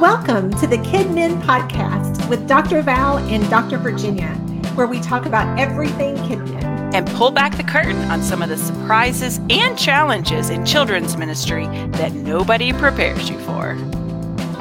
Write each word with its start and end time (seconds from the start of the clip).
Welcome 0.00 0.50
to 0.54 0.66
the 0.66 0.78
Kidmin 0.78 1.42
Podcast 1.42 2.26
with 2.30 2.48
Dr. 2.48 2.80
Val 2.80 3.18
and 3.18 3.46
Dr. 3.50 3.76
Virginia, 3.76 4.30
where 4.74 4.86
we 4.86 4.98
talk 4.98 5.26
about 5.26 5.60
everything 5.60 6.16
kidmin. 6.16 6.94
and 6.94 7.06
pull 7.08 7.30
back 7.30 7.54
the 7.58 7.62
curtain 7.64 8.10
on 8.10 8.22
some 8.22 8.40
of 8.40 8.48
the 8.48 8.56
surprises 8.56 9.40
and 9.50 9.78
challenges 9.78 10.48
in 10.48 10.64
children's 10.64 11.18
ministry 11.18 11.66
that 11.88 12.12
nobody 12.14 12.72
prepares 12.72 13.28
you 13.28 13.38
for. 13.40 13.72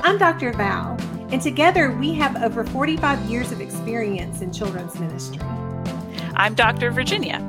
I'm 0.04 0.18
Dr. 0.18 0.52
Val, 0.52 0.98
and 1.32 1.42
together 1.42 1.90
we 1.94 2.14
have 2.16 2.36
over 2.44 2.66
45 2.66 3.22
years 3.30 3.54
of 3.54 3.62
experience 3.62 4.42
in 4.42 4.52
children's 4.52 5.00
ministry. 5.00 5.40
I'm 6.36 6.54
Dr. 6.54 6.92
Virginia. 6.92 7.40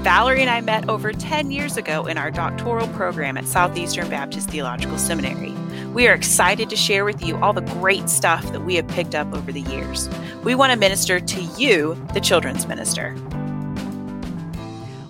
Valerie 0.00 0.40
and 0.40 0.50
I 0.50 0.62
met 0.62 0.88
over 0.88 1.12
10 1.12 1.52
years 1.52 1.76
ago 1.76 2.06
in 2.06 2.18
our 2.18 2.32
doctoral 2.32 2.88
program 2.88 3.36
at 3.36 3.46
Southeastern 3.46 4.10
Baptist 4.10 4.50
Theological 4.50 4.98
Seminary. 4.98 5.54
We 5.96 6.08
are 6.08 6.12
excited 6.12 6.68
to 6.68 6.76
share 6.76 7.06
with 7.06 7.24
you 7.24 7.38
all 7.38 7.54
the 7.54 7.62
great 7.62 8.10
stuff 8.10 8.52
that 8.52 8.66
we 8.66 8.74
have 8.74 8.86
picked 8.86 9.14
up 9.14 9.32
over 9.32 9.50
the 9.50 9.62
years. 9.62 10.10
We 10.44 10.54
want 10.54 10.70
to 10.74 10.78
minister 10.78 11.20
to 11.20 11.40
you, 11.40 11.94
the 12.12 12.20
children's 12.20 12.66
minister. 12.66 13.16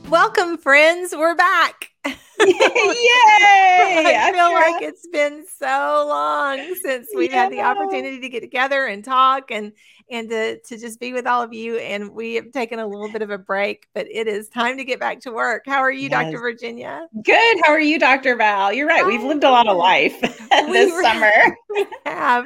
Welcome, 0.09 0.57
friends. 0.59 1.13
We're 1.13 1.35
back. 1.35 1.91
Yay! 2.41 3.56
I 3.97 4.33
feel 4.33 4.53
like 4.53 4.83
it's 4.83 5.07
been 5.09 5.45
so 5.59 6.05
long 6.09 6.75
since 6.83 7.09
we've 7.15 7.33
had 7.33 7.53
the 7.53 7.61
opportunity 7.61 8.21
to 8.21 8.29
get 8.29 8.41
together 8.41 8.87
and 8.87 9.05
talk 9.05 9.51
and 9.51 9.73
and 10.09 10.29
to, 10.31 10.61
to 10.61 10.79
just 10.79 11.01
be 11.01 11.13
with 11.13 11.27
all 11.27 11.43
of 11.43 11.53
you. 11.53 11.79
And 11.79 12.13
we 12.13 12.35
have 12.35 12.53
taken 12.53 12.79
a 12.79 12.87
little 12.87 13.11
bit 13.11 13.23
of 13.23 13.31
a 13.31 13.39
break, 13.39 13.89
but 13.93 14.07
it 14.09 14.29
is 14.29 14.49
time 14.49 14.77
to 14.77 14.85
get 14.85 15.01
back 15.01 15.21
to 15.23 15.33
work. 15.33 15.65
How 15.67 15.79
are 15.81 15.91
you, 15.91 16.09
Dr. 16.09 16.39
Virginia? 16.39 17.09
Good. 17.25 17.57
How 17.65 17.73
are 17.73 17.81
you, 17.81 17.99
Dr. 17.99 18.37
Val? 18.37 18.73
You're 18.73 18.87
right. 18.87 19.05
We've 19.05 19.23
lived 19.25 19.43
a 19.43 19.51
lot 19.51 19.67
of 19.67 19.77
life 19.77 20.21
this 20.51 20.93
were- 20.93 21.03
summer. 21.03 21.31
have. 22.07 22.45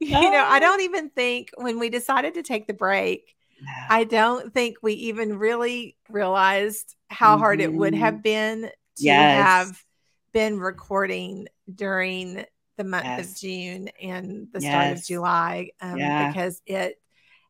You 0.00 0.30
know, 0.30 0.44
I 0.46 0.58
Oh. 0.58 0.60
don't 0.60 0.82
even 0.82 1.10
think 1.10 1.50
when 1.56 1.78
we 1.80 1.90
decided 1.90 2.34
to 2.34 2.42
take 2.44 2.66
the 2.68 2.74
break, 2.74 3.34
I 3.88 4.04
don't 4.04 4.54
think 4.54 4.76
we 4.82 4.92
even 4.94 5.36
really 5.38 5.96
realized 6.08 6.94
how 7.08 7.38
hard 7.38 7.60
it 7.60 7.72
would 7.72 7.92
Mhm. 7.94 7.98
have 7.98 8.22
been 8.22 8.62
to 8.62 8.72
Yes. 8.98 9.42
have 9.44 9.82
been 10.32 10.58
recording 10.58 11.48
during 11.72 12.44
the 12.76 12.84
month 12.84 13.04
of 13.04 13.18
Yes. 13.18 13.40
June 13.40 13.86
June 13.86 13.88
and 14.00 14.48
the 14.52 14.60
start 14.60 14.96
of 14.96 15.04
July 15.04 15.70
um, 15.80 15.98
Yeah. 15.98 16.28
because 16.28 16.62
it 16.66 17.00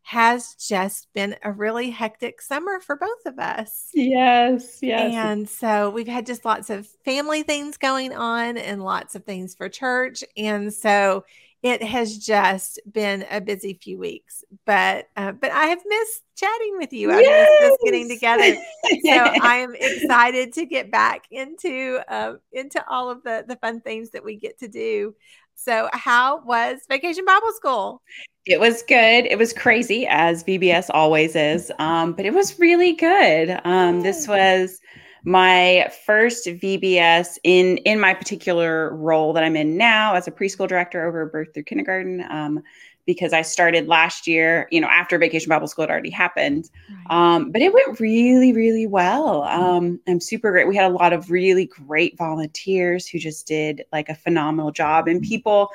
has 0.02 0.54
just 0.54 1.12
been 1.12 1.36
a 1.44 1.52
really 1.52 1.90
hectic 1.90 2.40
summer 2.42 2.80
for 2.80 2.96
both 2.96 3.26
of 3.26 3.38
us. 3.38 3.90
Yes. 3.94 4.78
Yes. 4.82 5.14
And 5.14 5.48
so 5.48 5.90
we've 5.90 6.08
had 6.08 6.26
just 6.26 6.44
lots 6.44 6.70
of 6.70 6.88
family 7.04 7.42
things 7.42 7.76
going 7.76 8.12
on 8.14 8.56
and 8.56 8.82
lots 8.82 9.14
of 9.14 9.24
things 9.24 9.54
for 9.54 9.68
church. 9.68 10.24
And 10.36 10.72
so 10.72 11.24
it 11.62 11.82
has 11.82 12.16
just 12.18 12.80
been 12.90 13.24
a 13.30 13.40
busy 13.40 13.78
few 13.82 13.98
weeks. 13.98 14.44
But 14.64 15.08
uh, 15.16 15.32
but 15.32 15.50
I 15.50 15.66
have 15.66 15.82
missed 15.86 16.22
chatting 16.36 16.76
with 16.78 16.92
you. 16.92 17.10
I've 17.10 17.28
missed 17.28 17.60
us 17.60 17.78
getting 17.84 18.08
Yes. 18.08 18.10
together. 18.10 18.56
So 18.98 19.12
I 19.38 19.56
am 19.56 19.74
excited 19.74 20.52
to 20.54 20.66
get 20.66 20.90
back 20.90 21.24
into 21.30 22.00
uh, 22.08 22.34
into 22.52 22.84
all 22.88 23.10
of 23.10 23.22
the 23.22 23.44
the 23.46 23.56
fun 23.56 23.80
things 23.80 24.10
that 24.10 24.24
we 24.24 24.36
get 24.36 24.58
to 24.60 24.68
do. 24.68 25.14
So 25.54 25.88
how 25.92 26.42
was 26.42 26.80
Vacation 26.88 27.24
Bible 27.26 27.52
School? 27.54 28.02
it 28.46 28.58
was 28.58 28.82
good. 28.82 29.26
It 29.26 29.38
was 29.38 29.52
crazy, 29.52 30.06
as 30.08 30.42
VBS 30.44 30.90
always 30.92 31.36
is, 31.36 31.70
um, 31.78 32.14
but 32.14 32.24
it 32.24 32.32
was 32.34 32.58
really 32.58 32.94
good. 32.94 33.60
Um, 33.64 34.00
this 34.00 34.26
was 34.26 34.80
my 35.24 35.90
first 36.06 36.46
VBS 36.46 37.38
in 37.44 37.78
in 37.78 38.00
my 38.00 38.14
particular 38.14 38.94
role 38.94 39.32
that 39.32 39.44
I'm 39.44 39.56
in 39.56 39.76
now 39.76 40.14
as 40.14 40.26
a 40.26 40.30
preschool 40.30 40.68
director 40.68 41.06
over 41.06 41.26
birth 41.26 41.54
through 41.54 41.64
kindergarten. 41.64 42.24
Um, 42.28 42.62
because 43.06 43.32
I 43.32 43.42
started 43.42 43.88
last 43.88 44.26
year, 44.26 44.68
you 44.70 44.80
know, 44.80 44.86
after 44.86 45.18
Vacation 45.18 45.48
Bible 45.48 45.66
School 45.66 45.82
had 45.82 45.90
already 45.90 46.10
happened. 46.10 46.70
Um, 47.08 47.50
but 47.50 47.60
it 47.60 47.72
went 47.72 47.98
really, 47.98 48.52
really 48.52 48.86
well. 48.86 49.42
Um, 49.44 49.98
I'm 50.06 50.20
super 50.20 50.52
great. 50.52 50.68
We 50.68 50.76
had 50.76 50.90
a 50.90 50.94
lot 50.94 51.12
of 51.12 51.30
really 51.30 51.66
great 51.66 52.16
volunteers 52.16 53.08
who 53.08 53.18
just 53.18 53.48
did 53.48 53.84
like 53.90 54.08
a 54.10 54.14
phenomenal 54.14 54.70
job 54.70 55.08
and 55.08 55.22
people 55.22 55.70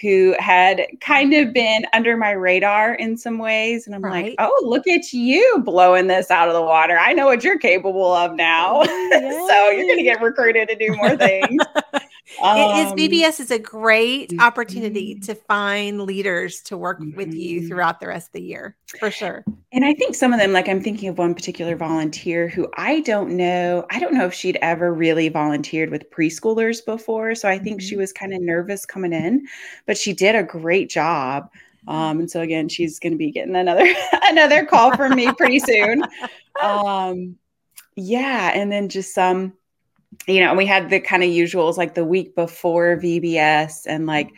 who 0.00 0.34
had 0.38 0.86
kind 1.00 1.32
of 1.34 1.52
been 1.52 1.86
under 1.92 2.16
my 2.16 2.30
radar 2.32 2.94
in 2.94 3.16
some 3.16 3.38
ways. 3.38 3.86
And 3.86 3.94
I'm 3.94 4.02
Right. 4.02 4.24
like, 4.26 4.34
oh, 4.38 4.62
look 4.66 4.86
at 4.86 5.12
you 5.12 5.62
blowing 5.64 6.06
this 6.06 6.30
out 6.30 6.48
of 6.48 6.54
the 6.54 6.62
water. 6.62 6.98
I 6.98 7.12
know 7.12 7.26
what 7.26 7.44
you're 7.44 7.58
capable 7.58 8.12
of 8.12 8.34
now. 8.34 8.82
so 8.84 8.90
you're 9.70 9.86
going 9.86 9.98
to 9.98 10.02
get 10.02 10.20
recruited 10.22 10.68
to 10.68 10.74
do 10.76 10.94
more 10.96 11.16
things. 11.16 11.62
It 12.54 12.70
is 12.70 12.92
VBS 12.92 13.40
is 13.40 13.50
a 13.50 13.58
great 13.58 14.34
opportunity 14.38 15.16
mhm. 15.16 15.26
to 15.26 15.34
find 15.34 16.02
leaders 16.02 16.60
to 16.62 16.76
work 16.76 17.06
with 17.14 17.34
you 17.34 17.60
Mhm. 17.60 17.68
throughout 17.68 18.00
the 18.00 18.08
rest 18.08 18.28
of 18.28 18.32
the 18.32 18.42
year, 18.42 18.76
for 18.98 19.10
sure. 19.10 19.44
And 19.72 19.84
I 19.84 19.94
think 19.94 20.14
some 20.14 20.32
of 20.32 20.38
them, 20.38 20.52
like 20.52 20.68
I'm 20.68 20.82
thinking 20.82 21.08
of 21.08 21.18
one 21.18 21.34
particular 21.34 21.76
volunteer 21.76 22.48
who 22.48 22.68
I 22.76 23.00
don't 23.00 23.36
know. 23.36 23.86
I 23.90 23.98
don't 23.98 24.14
know 24.14 24.26
if 24.26 24.34
she'd 24.34 24.58
ever 24.60 24.92
really 24.92 25.28
volunteered 25.30 25.90
with 25.90 26.10
preschoolers 26.10 26.84
before. 26.84 27.34
So 27.34 27.48
I 27.48 27.58
think 27.58 27.80
she 27.80 27.94
Mhm. 27.94 27.98
was 27.98 28.12
kind 28.12 28.34
of 28.34 28.42
nervous 28.42 28.84
coming 28.86 29.12
in, 29.14 29.46
but 29.86 29.96
she 29.96 30.12
did 30.12 30.34
a 30.36 30.42
great 30.42 30.90
job. 30.90 31.50
Um, 31.88 32.20
and 32.20 32.30
so 32.30 32.42
again, 32.42 32.68
she's 32.68 32.98
going 32.98 33.12
to 33.12 33.18
be 33.18 33.30
getting 33.32 33.56
another 33.56 33.86
another 34.24 34.64
call 34.66 34.94
from 34.96 35.14
me 35.16 35.32
pretty 35.32 35.58
soon. 35.58 36.04
Um, 36.62 37.38
yeah, 37.96 38.52
and 38.54 38.70
then 38.72 38.88
just 38.88 39.14
some, 39.14 39.54
you 40.26 40.40
know, 40.40 40.54
we 40.54 40.66
had 40.66 40.90
the 40.90 41.00
kind 41.00 41.22
of 41.22 41.30
usuals 41.30 41.76
like 41.76 41.94
the 41.94 42.04
week 42.04 42.34
before 42.34 42.96
VBS 42.96 43.86
and 43.86 44.06
like 44.06 44.32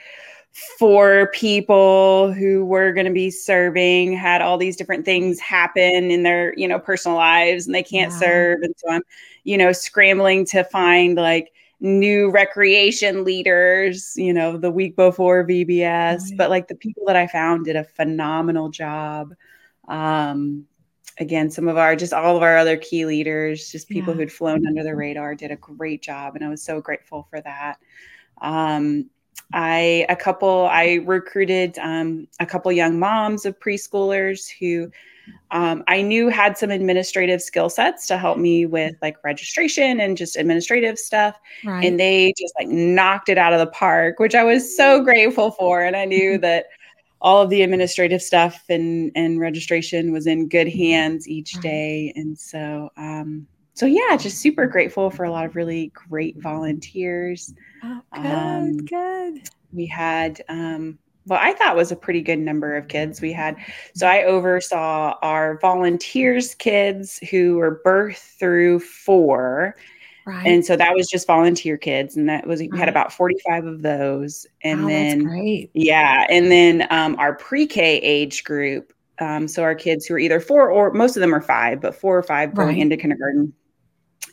four 0.78 1.30
people 1.34 2.32
who 2.32 2.64
were 2.64 2.92
going 2.92 3.06
to 3.06 3.12
be 3.12 3.30
serving 3.30 4.12
had 4.16 4.40
all 4.40 4.56
these 4.56 4.76
different 4.76 5.04
things 5.04 5.40
happen 5.40 6.10
in 6.10 6.22
their 6.22 6.54
you 6.56 6.68
know 6.68 6.78
personal 6.78 7.16
lives 7.16 7.66
and 7.66 7.74
they 7.74 7.82
can't 7.82 8.12
Wow. 8.12 8.18
serve 8.18 8.62
and 8.62 8.72
so 8.78 8.88
i'm 8.90 9.02
you 9.42 9.58
know 9.58 9.72
scrambling 9.72 10.44
to 10.46 10.62
find 10.64 11.16
like 11.16 11.52
new 11.80 12.30
recreation 12.30 13.24
leaders 13.24 14.12
you 14.16 14.32
know 14.32 14.56
the 14.56 14.70
week 14.70 14.94
before 14.94 15.44
vbs 15.44 16.30
Right. 16.30 16.36
but 16.36 16.50
like 16.50 16.68
the 16.68 16.74
people 16.76 17.02
that 17.06 17.16
i 17.16 17.26
found 17.26 17.64
did 17.64 17.74
a 17.76 17.82
phenomenal 17.84 18.68
job 18.68 19.34
um 19.88 20.64
again 21.18 21.50
some 21.50 21.68
of 21.68 21.76
our 21.76 21.94
just 21.96 22.12
all 22.12 22.36
of 22.36 22.42
our 22.42 22.56
other 22.56 22.76
key 22.76 23.06
leaders 23.06 23.70
just 23.70 23.88
people 23.88 24.12
Yeah. 24.14 24.18
who'd 24.20 24.32
flown 24.32 24.66
under 24.66 24.82
the 24.82 24.94
radar 24.94 25.34
did 25.34 25.50
a 25.50 25.56
great 25.56 26.02
job 26.02 26.34
and 26.34 26.44
i 26.44 26.48
was 26.48 26.62
so 26.62 26.80
grateful 26.80 27.26
for 27.30 27.40
that 27.40 27.78
um 28.40 29.08
I 29.52 30.06
a 30.08 30.16
couple 30.16 30.68
I 30.70 31.00
recruited 31.04 31.76
um, 31.78 32.28
a 32.40 32.46
couple 32.46 32.70
young 32.72 32.98
moms 32.98 33.44
of 33.44 33.58
preschoolers 33.58 34.48
who 34.48 34.90
um, 35.50 35.82
I 35.88 36.02
knew 36.02 36.28
had 36.28 36.56
some 36.56 36.70
administrative 36.70 37.42
skill 37.42 37.68
sets 37.68 38.06
to 38.08 38.16
help 38.16 38.38
me 38.38 38.64
with 38.64 38.94
like 39.02 39.16
registration 39.24 40.00
and 40.00 40.16
just 40.16 40.36
administrative 40.36 40.98
stuff, 40.98 41.36
Right. 41.64 41.84
and 41.84 41.98
they 41.98 42.32
just 42.38 42.54
like 42.58 42.68
knocked 42.68 43.28
it 43.28 43.38
out 43.38 43.52
of 43.52 43.58
the 43.58 43.66
park, 43.66 44.18
which 44.20 44.34
I 44.34 44.44
was 44.44 44.76
so 44.76 45.02
grateful 45.02 45.50
for. 45.52 45.82
And 45.82 45.96
I 45.96 46.04
knew 46.04 46.38
that 46.46 46.66
all 47.24 47.40
of 47.40 47.48
the 47.48 47.62
administrative 47.62 48.20
stuff 48.22 48.64
and 48.68 49.10
and 49.16 49.40
registration 49.40 50.12
was 50.12 50.26
in 50.26 50.46
good 50.46 50.68
hands 50.68 51.26
each 51.26 51.54
day, 51.54 52.12
and 52.14 52.38
so 52.38 52.90
um, 52.98 53.46
so 53.72 53.86
yeah, 53.86 54.16
just 54.16 54.38
super 54.38 54.66
grateful 54.66 55.10
for 55.10 55.24
a 55.24 55.30
lot 55.30 55.46
of 55.46 55.56
really 55.56 55.90
great 56.08 56.36
volunteers. 56.40 57.54
Oh, 57.82 58.00
good, 58.12 58.26
um, 58.26 58.76
good. 58.84 59.48
we 59.72 59.86
had 59.86 60.42
um 60.48 60.98
well 61.26 61.38
i 61.42 61.52
thought 61.54 61.74
was 61.76 61.90
a 61.90 61.96
pretty 61.96 62.20
good 62.20 62.38
number 62.38 62.76
of 62.76 62.88
kids. 62.88 63.20
We 63.22 63.32
had 63.32 63.56
so 63.94 64.06
i 64.06 64.24
oversaw 64.24 65.14
our 65.22 65.58
volunteers 65.60 66.54
kids 66.54 67.18
who 67.30 67.56
were 67.56 67.80
birth 67.84 68.36
through 68.38 68.80
four 68.80 69.76
Right. 70.26 70.46
and 70.46 70.64
so 70.64 70.74
that 70.76 70.94
was 70.94 71.08
just 71.08 71.26
volunteer 71.26 71.76
kids 71.76 72.16
and 72.16 72.28
that 72.28 72.46
was 72.46 72.60
we 72.60 72.70
had 72.78 72.88
about 72.88 73.12
45 73.12 73.66
of 73.66 73.82
those 73.82 74.46
and 74.62 74.84
oh, 74.84 74.88
then 74.88 75.68
yeah 75.74 76.26
and 76.30 76.50
then 76.50 76.86
um, 76.90 77.14
our 77.18 77.34
pre-k 77.34 77.98
age 77.98 78.42
group 78.44 78.92
um, 79.18 79.46
so 79.46 79.62
our 79.62 79.74
kids 79.74 80.06
who 80.06 80.14
are 80.14 80.18
either 80.18 80.40
four 80.40 80.70
or 80.70 80.92
most 80.92 81.16
of 81.16 81.20
them 81.20 81.34
are 81.34 81.40
five 81.42 81.80
but 81.80 81.94
four 81.94 82.16
or 82.16 82.22
five 82.22 82.54
going 82.54 82.68
Right. 82.68 82.78
into 82.78 82.96
kindergarten 82.96 83.52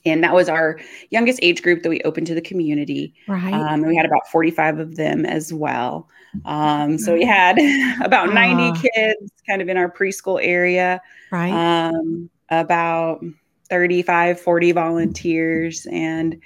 and 0.05 0.23
that 0.23 0.33
was 0.33 0.49
our 0.49 0.79
youngest 1.11 1.39
age 1.43 1.61
group 1.61 1.83
that 1.83 1.89
we 1.89 2.01
opened 2.01 2.25
to 2.27 2.33
the 2.35 2.41
community 2.41 3.13
Right. 3.27 3.53
um, 3.53 3.67
and 3.83 3.87
we 3.87 3.95
had 3.95 4.05
about 4.05 4.27
45 4.31 4.79
of 4.79 4.95
them 4.95 5.25
as 5.25 5.53
well. 5.53 6.07
Um, 6.45 6.97
so 6.97 7.13
we 7.13 7.23
had 7.25 7.57
about 8.03 8.33
90 8.33 8.63
Ah. 8.63 8.81
kids 8.81 9.31
kind 9.45 9.61
of 9.61 9.67
in 9.69 9.75
our 9.77 9.91
preschool 9.91 10.39
area, 10.41 11.01
right. 11.29 11.51
um, 11.51 12.29
about 12.49 13.23
35, 13.71 14.39
40 14.39 14.71
volunteers. 14.73 15.87
And 15.91 16.39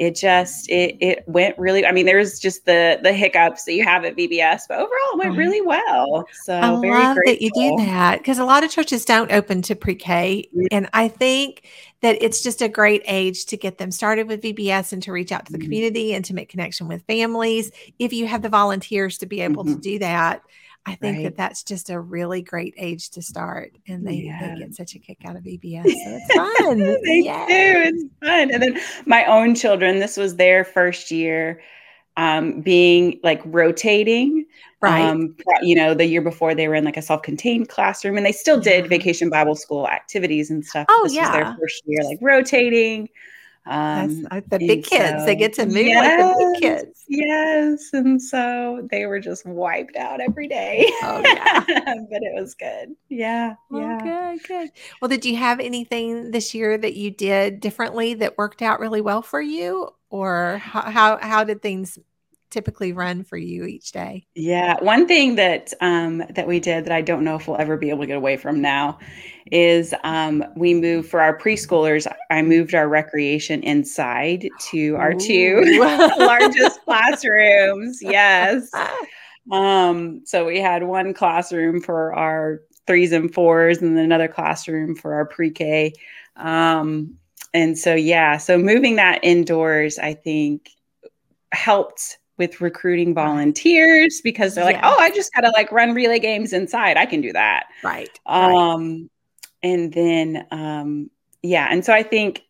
it 0.00 0.14
just 0.14 0.68
it 0.70 0.96
it 1.00 1.22
went 1.26 1.56
really 1.58 1.84
i 1.84 1.92
mean 1.92 2.06
there's 2.06 2.40
just 2.40 2.64
the 2.64 2.98
the 3.02 3.12
hiccups 3.12 3.64
that 3.64 3.74
you 3.74 3.84
have 3.84 4.02
at 4.02 4.16
vbs 4.16 4.62
but 4.66 4.78
overall 4.78 5.12
it 5.12 5.18
went 5.18 5.36
really 5.36 5.60
well 5.60 6.24
so 6.42 6.54
i 6.54 6.70
love 6.70 6.80
grateful. 6.80 7.22
that 7.26 7.42
you 7.42 7.50
do 7.54 7.76
that 7.84 8.18
because 8.18 8.38
a 8.38 8.44
lot 8.44 8.64
of 8.64 8.70
churches 8.70 9.04
don't 9.04 9.30
open 9.30 9.60
to 9.60 9.76
pre-k 9.76 10.48
mm-hmm. 10.56 10.66
and 10.72 10.88
i 10.94 11.06
think 11.06 11.68
that 12.00 12.16
it's 12.22 12.42
just 12.42 12.62
a 12.62 12.68
great 12.68 13.02
age 13.04 13.44
to 13.44 13.58
get 13.58 13.76
them 13.76 13.90
started 13.90 14.26
with 14.26 14.40
vbs 14.40 14.90
and 14.94 15.02
to 15.02 15.12
reach 15.12 15.32
out 15.32 15.44
to 15.44 15.52
the 15.52 15.58
mm-hmm. 15.58 15.66
community 15.66 16.14
and 16.14 16.24
to 16.24 16.32
make 16.32 16.48
connection 16.48 16.88
with 16.88 17.04
families 17.04 17.70
if 17.98 18.10
you 18.10 18.26
have 18.26 18.40
the 18.40 18.48
volunteers 18.48 19.18
to 19.18 19.26
be 19.26 19.42
able 19.42 19.64
mm-hmm. 19.64 19.74
to 19.74 19.80
do 19.80 19.98
that 19.98 20.42
I 20.86 20.94
think 20.94 21.16
right. 21.18 21.24
that 21.24 21.36
that's 21.36 21.62
just 21.62 21.90
a 21.90 22.00
really 22.00 22.40
great 22.42 22.74
age 22.78 23.10
to 23.10 23.22
start, 23.22 23.76
and 23.86 24.06
they, 24.06 24.14
yeah. 24.14 24.54
they 24.54 24.60
get 24.60 24.74
such 24.74 24.94
a 24.94 24.98
kick 24.98 25.18
out 25.26 25.36
of 25.36 25.42
VBS. 25.44 25.84
So 25.84 25.90
it's 25.92 26.34
fun. 26.34 26.78
they 27.04 27.20
yeah. 27.20 27.46
do. 27.46 27.52
It's 27.52 28.04
fun. 28.20 28.50
And 28.52 28.62
then 28.62 28.80
my 29.06 29.24
own 29.26 29.54
children, 29.54 29.98
this 29.98 30.16
was 30.16 30.36
their 30.36 30.64
first 30.64 31.10
year 31.10 31.60
um, 32.16 32.60
being 32.60 33.20
like 33.22 33.42
rotating. 33.44 34.46
Right. 34.80 35.02
Um, 35.02 35.36
you 35.60 35.74
know, 35.74 35.92
the 35.92 36.06
year 36.06 36.22
before 36.22 36.54
they 36.54 36.66
were 36.66 36.74
in 36.74 36.84
like 36.84 36.96
a 36.96 37.02
self-contained 37.02 37.68
classroom, 37.68 38.16
and 38.16 38.24
they 38.24 38.32
still 38.32 38.58
did 38.58 38.88
vacation 38.88 39.28
Bible 39.28 39.56
school 39.56 39.86
activities 39.86 40.50
and 40.50 40.64
stuff. 40.64 40.86
Oh 40.88 41.02
this 41.04 41.14
yeah. 41.14 41.26
was 41.26 41.32
their 41.32 41.56
first 41.60 41.82
year, 41.84 42.04
like 42.04 42.18
rotating. 42.22 43.08
Um, 43.66 44.22
the 44.48 44.58
big 44.58 44.84
kids, 44.84 45.20
so, 45.20 45.26
they 45.26 45.36
get 45.36 45.52
to 45.54 45.66
move 45.66 45.76
yes, 45.76 46.20
like 46.20 46.36
the 46.36 46.52
big 46.52 46.62
kids. 46.62 47.04
Yes. 47.08 47.90
And 47.92 48.20
so 48.20 48.86
they 48.90 49.06
were 49.06 49.20
just 49.20 49.46
wiped 49.46 49.96
out 49.96 50.20
every 50.20 50.48
day. 50.48 50.90
Oh, 51.02 51.20
yeah. 51.24 51.64
but 51.66 52.22
it 52.22 52.34
was 52.34 52.54
good. 52.54 52.94
Yeah. 53.08 53.54
Oh, 53.70 53.78
yeah. 53.78 54.00
Good, 54.02 54.48
good. 54.48 54.70
Well, 55.00 55.08
did 55.08 55.24
you 55.24 55.36
have 55.36 55.60
anything 55.60 56.30
this 56.30 56.54
year 56.54 56.78
that 56.78 56.94
you 56.94 57.10
did 57.10 57.60
differently 57.60 58.14
that 58.14 58.38
worked 58.38 58.62
out 58.62 58.80
really 58.80 59.00
well 59.00 59.22
for 59.22 59.40
you? 59.40 59.90
Or 60.08 60.58
how, 60.58 60.90
how, 60.90 61.18
how 61.18 61.44
did 61.44 61.62
things 61.62 61.98
typically 62.50 62.92
run 62.92 63.22
for 63.24 63.36
you 63.36 63.64
each 63.64 63.92
day? 63.92 64.26
Yeah, 64.34 64.76
one 64.80 65.06
thing 65.06 65.36
that 65.36 65.72
um, 65.80 66.18
that 66.30 66.46
we 66.46 66.60
did 66.60 66.84
that 66.84 66.92
I 66.92 67.00
don't 67.00 67.24
know 67.24 67.36
if 67.36 67.46
we'll 67.46 67.60
ever 67.60 67.76
be 67.76 67.90
able 67.90 68.00
to 68.00 68.06
get 68.06 68.16
away 68.16 68.36
from 68.36 68.60
now 68.60 68.98
is 69.50 69.94
um, 70.04 70.44
we 70.56 70.74
moved 70.74 71.08
for 71.08 71.20
our 71.20 71.36
preschoolers. 71.36 72.06
I 72.30 72.42
moved 72.42 72.74
our 72.74 72.88
recreation 72.88 73.62
inside 73.62 74.48
to 74.70 74.96
our 74.96 75.12
Ooh. 75.14 75.18
two 75.18 75.80
largest 76.18 76.80
classrooms. 76.84 77.98
Yes. 78.02 78.70
Um, 79.50 80.22
so 80.26 80.46
we 80.46 80.60
had 80.60 80.84
one 80.84 81.12
classroom 81.12 81.80
for 81.80 82.14
our 82.14 82.60
threes 82.86 83.10
and 83.10 83.32
fours, 83.32 83.78
and 83.78 83.96
then 83.96 84.04
another 84.04 84.28
classroom 84.28 84.94
for 84.94 85.14
our 85.14 85.24
pre-K. 85.24 85.92
Um, 86.36 87.16
and 87.52 87.76
so 87.76 87.94
yeah, 87.94 88.36
so 88.36 88.58
moving 88.58 88.96
that 88.96 89.20
indoors, 89.24 89.98
I 89.98 90.14
think 90.14 90.70
helped 91.52 92.18
with 92.40 92.60
recruiting 92.60 93.14
volunteers 93.14 94.20
because 94.24 94.54
they're 94.54 94.64
like, 94.64 94.76
yeah. 94.76 94.90
oh, 94.90 94.96
I 94.98 95.10
just 95.10 95.32
gotta 95.34 95.50
like 95.50 95.70
run 95.70 95.94
relay 95.94 96.18
games 96.18 96.52
inside. 96.52 96.96
I 96.96 97.06
can 97.06 97.20
do 97.20 97.32
that. 97.34 97.66
Right. 97.84 98.18
Um, 98.26 98.42
right. 98.42 99.08
and 99.62 99.92
then 99.92 100.46
um, 100.50 101.10
yeah, 101.42 101.68
and 101.70 101.84
so 101.84 101.92
I 101.92 102.02
think 102.02 102.42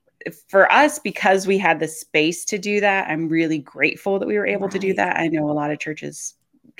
for 0.48 0.70
us, 0.72 0.98
because 0.98 1.46
we 1.46 1.58
had 1.58 1.80
the 1.80 1.88
space 1.88 2.44
to 2.46 2.58
do 2.58 2.80
that, 2.80 3.10
I'm 3.10 3.28
really 3.28 3.58
grateful 3.58 4.18
that 4.18 4.28
we 4.28 4.38
were 4.38 4.46
able 4.46 4.66
right. 4.66 4.72
to 4.72 4.78
do 4.78 4.94
that. 4.94 5.18
I 5.18 5.28
know 5.28 5.50
a 5.50 5.52
lot 5.52 5.70
of 5.70 5.78
churches 5.78 6.34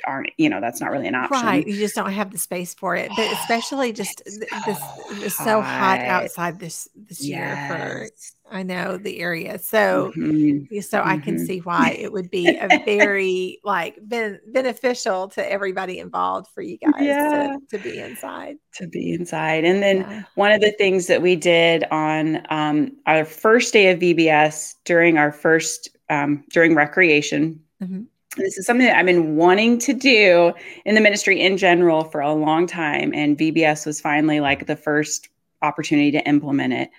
aren't 0.05 0.29
you 0.37 0.49
know 0.49 0.61
that's 0.61 0.81
not 0.81 0.91
really 0.91 1.07
an 1.07 1.15
option 1.15 1.45
right 1.45 1.67
you 1.67 1.75
just 1.75 1.95
don't 1.95 2.11
have 2.11 2.31
the 2.31 2.37
space 2.37 2.73
for 2.73 2.95
it 2.95 3.09
but 3.15 3.31
especially 3.33 3.91
just 4.01 4.21
this 4.25 4.79
it's 5.11 5.37
so 5.37 5.61
hot 5.61 5.99
outside 5.99 6.59
this 6.59 6.87
this 6.95 7.23
yes. 7.23 7.69
year 7.69 8.07
for 8.07 8.09
I 8.51 8.63
know 8.63 8.97
the 8.97 9.19
area. 9.19 9.57
So 9.57 10.11
mm-hmm. 10.15 10.79
so 10.81 10.99
mm-hmm. 10.99 11.09
I 11.09 11.17
can 11.17 11.35
mm-hmm. 11.35 11.45
see 11.45 11.59
why 11.59 11.97
it 11.97 12.11
would 12.11 12.29
be 12.29 12.49
a 12.49 12.67
very 12.85 13.59
like 13.63 13.97
ben- 14.01 14.41
beneficial 14.47 15.29
to 15.29 15.51
everybody 15.51 15.99
involved 15.99 16.49
for 16.53 16.61
you 16.61 16.77
guys 16.83 17.01
yeah. 17.01 17.55
to, 17.69 17.77
to, 17.77 17.83
be 17.83 17.97
inside. 17.97 18.57
To 18.75 18.87
be 18.87 19.13
inside. 19.13 19.63
And 19.63 19.81
then 19.81 20.01
yeah. 20.01 20.23
one 20.35 20.51
of 20.51 20.59
the 20.59 20.73
things 20.73 21.07
that 21.07 21.21
we 21.21 21.37
did 21.37 21.85
on 21.91 22.45
um, 22.49 22.91
our 23.05 23.23
first 23.23 23.71
day 23.71 23.89
of 23.89 23.99
VBS 23.99 24.75
during 24.83 25.17
our 25.17 25.31
first 25.31 25.89
um, 26.09 26.43
during 26.51 26.75
recreation. 26.75 27.61
Mm-hmm. 27.81 28.01
This 28.37 28.57
is 28.57 28.65
something 28.65 28.87
that 28.87 28.97
I've 28.97 29.05
been 29.05 29.35
wanting 29.35 29.77
to 29.79 29.93
do 29.93 30.53
in 30.85 30.95
the 30.95 31.01
ministry 31.01 31.41
in 31.41 31.57
general 31.57 32.05
for 32.05 32.21
a 32.21 32.33
long 32.33 32.65
time. 32.65 33.13
And 33.13 33.37
VBS 33.37 33.85
was 33.85 33.99
finally 33.99 34.39
like 34.39 34.67
the 34.67 34.75
first 34.75 35.27
opportunity 35.61 36.11
to 36.11 36.27
implement 36.27 36.73
it. 36.73 36.89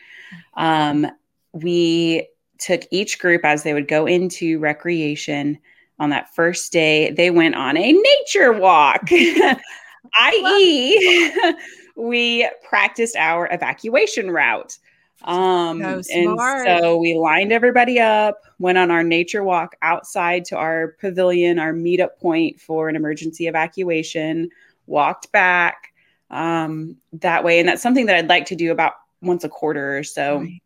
Um, 0.55 1.07
we 1.53 2.29
took 2.59 2.83
each 2.91 3.19
group 3.19 3.45
as 3.45 3.63
they 3.63 3.75
would 3.75 3.89
go 3.89 4.07
into 4.07 4.59
recreation 4.59 5.59
on 5.99 6.11
that 6.11 6.35
first 6.35 6.73
day, 6.73 7.11
they 7.13 7.31
went 7.31 7.55
on 7.55 7.77
a 7.77 7.93
nature 7.93 8.53
walk, 8.53 9.03
i.e., 9.13 11.33
we 11.97 12.49
practiced 12.65 13.17
our 13.17 13.49
evacuation 13.53 14.31
route. 14.31 14.79
Um, 15.25 15.81
so 15.81 16.03
and 16.13 16.41
so 16.65 16.97
we 16.97 17.15
lined 17.15 17.53
everybody 17.53 18.01
up, 18.01 18.45
went 18.59 18.79
on 18.79 18.91
our 18.91 19.03
nature 19.03 19.45
walk 19.45 19.77
outside 19.83 20.45
to 20.47 20.57
our 20.57 20.97
pavilion, 21.01 21.59
our 21.59 21.73
meetup 21.73 22.19
point 22.19 22.61
for 22.61 22.89
an 22.89 22.97
emergency 22.97 23.47
evacuation, 23.47 24.51
walked 24.87 25.31
back 25.33 25.93
um, 26.31 26.97
that 27.13 27.45
way. 27.45 27.61
And 27.61 27.69
that's 27.69 27.83
something 27.83 28.07
that 28.07 28.17
I'd 28.17 28.29
like 28.29 28.47
to 28.47 28.57
do 28.57 28.73
about 28.73 28.95
once 29.21 29.45
a 29.45 29.49
quarter 29.49 29.97
or 29.97 30.03
so. 30.03 30.39
Right. 30.39 30.63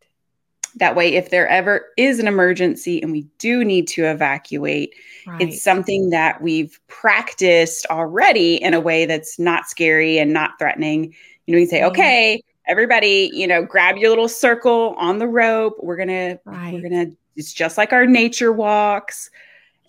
That 0.76 0.94
way, 0.94 1.14
if 1.14 1.30
there 1.30 1.48
ever 1.48 1.86
is 1.96 2.18
an 2.18 2.26
emergency 2.26 3.02
and 3.02 3.10
we 3.10 3.26
do 3.38 3.64
need 3.64 3.88
to 3.88 4.04
evacuate, 4.04 4.94
right. 5.26 5.40
it's 5.40 5.62
something 5.62 6.10
that 6.10 6.42
we've 6.42 6.78
practiced 6.88 7.86
already 7.88 8.56
in 8.56 8.74
a 8.74 8.80
way 8.80 9.06
that's 9.06 9.38
not 9.38 9.68
scary 9.68 10.18
and 10.18 10.34
not 10.34 10.58
threatening. 10.58 11.14
You 11.46 11.54
know, 11.54 11.60
you 11.60 11.66
say, 11.66 11.82
okay, 11.82 12.42
everybody, 12.66 13.30
you 13.32 13.46
know, 13.46 13.64
grab 13.64 13.96
your 13.96 14.10
little 14.10 14.28
circle 14.28 14.94
on 14.98 15.18
the 15.18 15.26
rope. 15.26 15.76
We're 15.80 15.96
gonna, 15.96 16.38
right. 16.44 16.72
we're 16.72 16.88
gonna. 16.88 17.12
It's 17.36 17.52
just 17.52 17.76
like 17.76 17.92
our 17.92 18.06
nature 18.06 18.52
walks. 18.52 19.30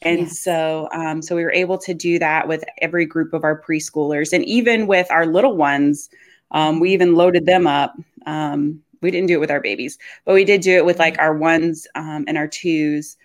And 0.01 0.19
yes. 0.19 0.39
so, 0.39 0.89
um, 0.91 1.21
so 1.21 1.35
we 1.35 1.43
were 1.43 1.51
able 1.51 1.77
to 1.79 1.93
do 1.93 2.19
that 2.19 2.47
with 2.47 2.63
every 2.81 3.05
group 3.05 3.33
of 3.33 3.43
our 3.43 3.59
preschoolers, 3.59 4.31
and 4.31 4.45
even 4.45 4.85
with 4.85 5.09
our 5.09 5.25
little 5.25 5.57
ones, 5.57 6.09
um, 6.51 6.79
we 6.79 6.93
even 6.93 7.15
loaded 7.15 7.45
them 7.45 7.65
up. 7.65 7.95
Um, 8.25 8.81
we 9.01 9.11
didn't 9.11 9.27
do 9.27 9.33
it 9.33 9.39
with 9.39 9.51
our 9.51 9.61
babies, 9.61 9.97
but 10.25 10.33
we 10.33 10.43
did 10.43 10.61
do 10.61 10.75
it 10.75 10.85
with 10.85 10.99
like 10.99 11.15
mm-hmm. 11.15 11.23
our 11.23 11.37
ones 11.37 11.87
um, 11.95 12.25
and 12.27 12.37
our 12.37 12.47
twos. 12.47 13.17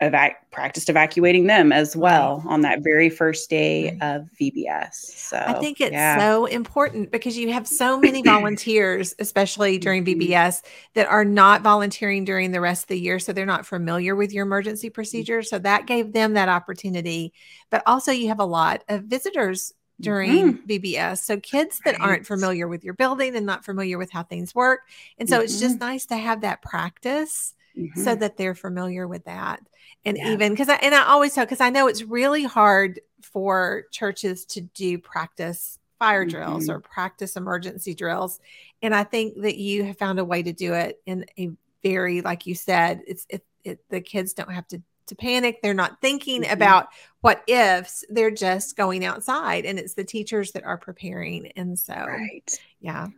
Evac- 0.00 0.36
practiced 0.52 0.88
evacuating 0.88 1.48
them 1.48 1.72
as 1.72 1.96
well 1.96 2.44
on 2.46 2.60
that 2.60 2.82
very 2.82 3.10
first 3.10 3.50
day 3.50 3.96
right. 4.00 4.16
of 4.16 4.28
VBS. 4.40 4.94
So 4.94 5.36
I 5.36 5.54
think 5.54 5.80
it's 5.80 5.92
yeah. 5.92 6.18
so 6.18 6.46
important 6.46 7.10
because 7.10 7.36
you 7.36 7.52
have 7.52 7.66
so 7.66 7.98
many 7.98 8.22
volunteers, 8.22 9.14
especially 9.18 9.76
during 9.76 10.04
VBS, 10.04 10.28
mm-hmm. 10.28 10.68
that 10.94 11.08
are 11.08 11.24
not 11.24 11.62
volunteering 11.62 12.24
during 12.24 12.52
the 12.52 12.60
rest 12.60 12.84
of 12.84 12.88
the 12.88 13.00
year. 13.00 13.18
So 13.18 13.32
they're 13.32 13.44
not 13.44 13.66
familiar 13.66 14.14
with 14.14 14.32
your 14.32 14.44
emergency 14.44 14.86
mm-hmm. 14.86 14.94
procedure. 14.94 15.42
So 15.42 15.58
that 15.58 15.86
gave 15.86 16.12
them 16.12 16.34
that 16.34 16.48
opportunity. 16.48 17.32
But 17.70 17.82
also, 17.84 18.12
you 18.12 18.28
have 18.28 18.40
a 18.40 18.44
lot 18.44 18.84
of 18.88 19.02
visitors 19.02 19.74
during 20.00 20.54
mm-hmm. 20.54 20.70
VBS. 20.70 21.18
So 21.18 21.40
kids 21.40 21.80
that 21.84 21.98
right. 21.98 22.08
aren't 22.08 22.26
familiar 22.26 22.68
with 22.68 22.84
your 22.84 22.94
building 22.94 23.34
and 23.34 23.44
not 23.44 23.64
familiar 23.64 23.98
with 23.98 24.12
how 24.12 24.22
things 24.22 24.54
work. 24.54 24.82
And 25.18 25.28
so 25.28 25.36
mm-hmm. 25.36 25.44
it's 25.44 25.58
just 25.58 25.76
mm-hmm. 25.76 25.86
nice 25.86 26.06
to 26.06 26.16
have 26.16 26.42
that 26.42 26.62
practice 26.62 27.54
mm-hmm. 27.78 28.02
so 28.02 28.14
that 28.14 28.36
they're 28.36 28.54
familiar 28.54 29.06
with 29.06 29.24
that. 29.24 29.60
And 30.04 30.16
yeah. 30.16 30.32
even 30.32 30.52
because 30.52 30.68
I 30.68 30.76
and 30.76 30.94
I 30.94 31.04
always 31.04 31.34
tell 31.34 31.44
because 31.44 31.60
I 31.60 31.70
know 31.70 31.88
it's 31.88 32.02
really 32.02 32.44
hard 32.44 33.00
for 33.22 33.84
churches 33.90 34.44
to 34.46 34.60
do 34.60 34.98
practice 34.98 35.78
fire 35.98 36.24
drills 36.24 36.64
mm-hmm. 36.64 36.76
or 36.76 36.80
practice 36.80 37.36
emergency 37.36 37.94
drills. 37.94 38.40
And 38.82 38.94
I 38.94 39.04
think 39.04 39.40
that 39.42 39.56
you 39.56 39.84
have 39.84 39.98
found 39.98 40.18
a 40.18 40.24
way 40.24 40.42
to 40.42 40.52
do 40.52 40.74
it 40.74 41.00
in 41.06 41.26
a 41.38 41.50
very, 41.82 42.20
like 42.20 42.46
you 42.46 42.54
said, 42.54 43.02
it's 43.06 43.26
it, 43.28 43.44
it 43.64 43.80
the 43.90 44.00
kids 44.00 44.34
don't 44.34 44.52
have 44.52 44.68
to 44.68 44.82
to 45.08 45.16
panic. 45.16 45.60
They're 45.62 45.74
not 45.74 46.00
thinking 46.00 46.42
mm-hmm. 46.42 46.52
about 46.52 46.88
what 47.20 47.42
ifs. 47.46 48.04
They're 48.08 48.30
just 48.30 48.76
going 48.76 49.04
outside, 49.04 49.64
and 49.64 49.78
it's 49.78 49.94
the 49.94 50.04
teachers 50.04 50.52
that 50.52 50.64
are 50.64 50.78
preparing. 50.78 51.52
And 51.56 51.78
so, 51.78 51.94
right. 51.94 52.58
yeah. 52.80 53.08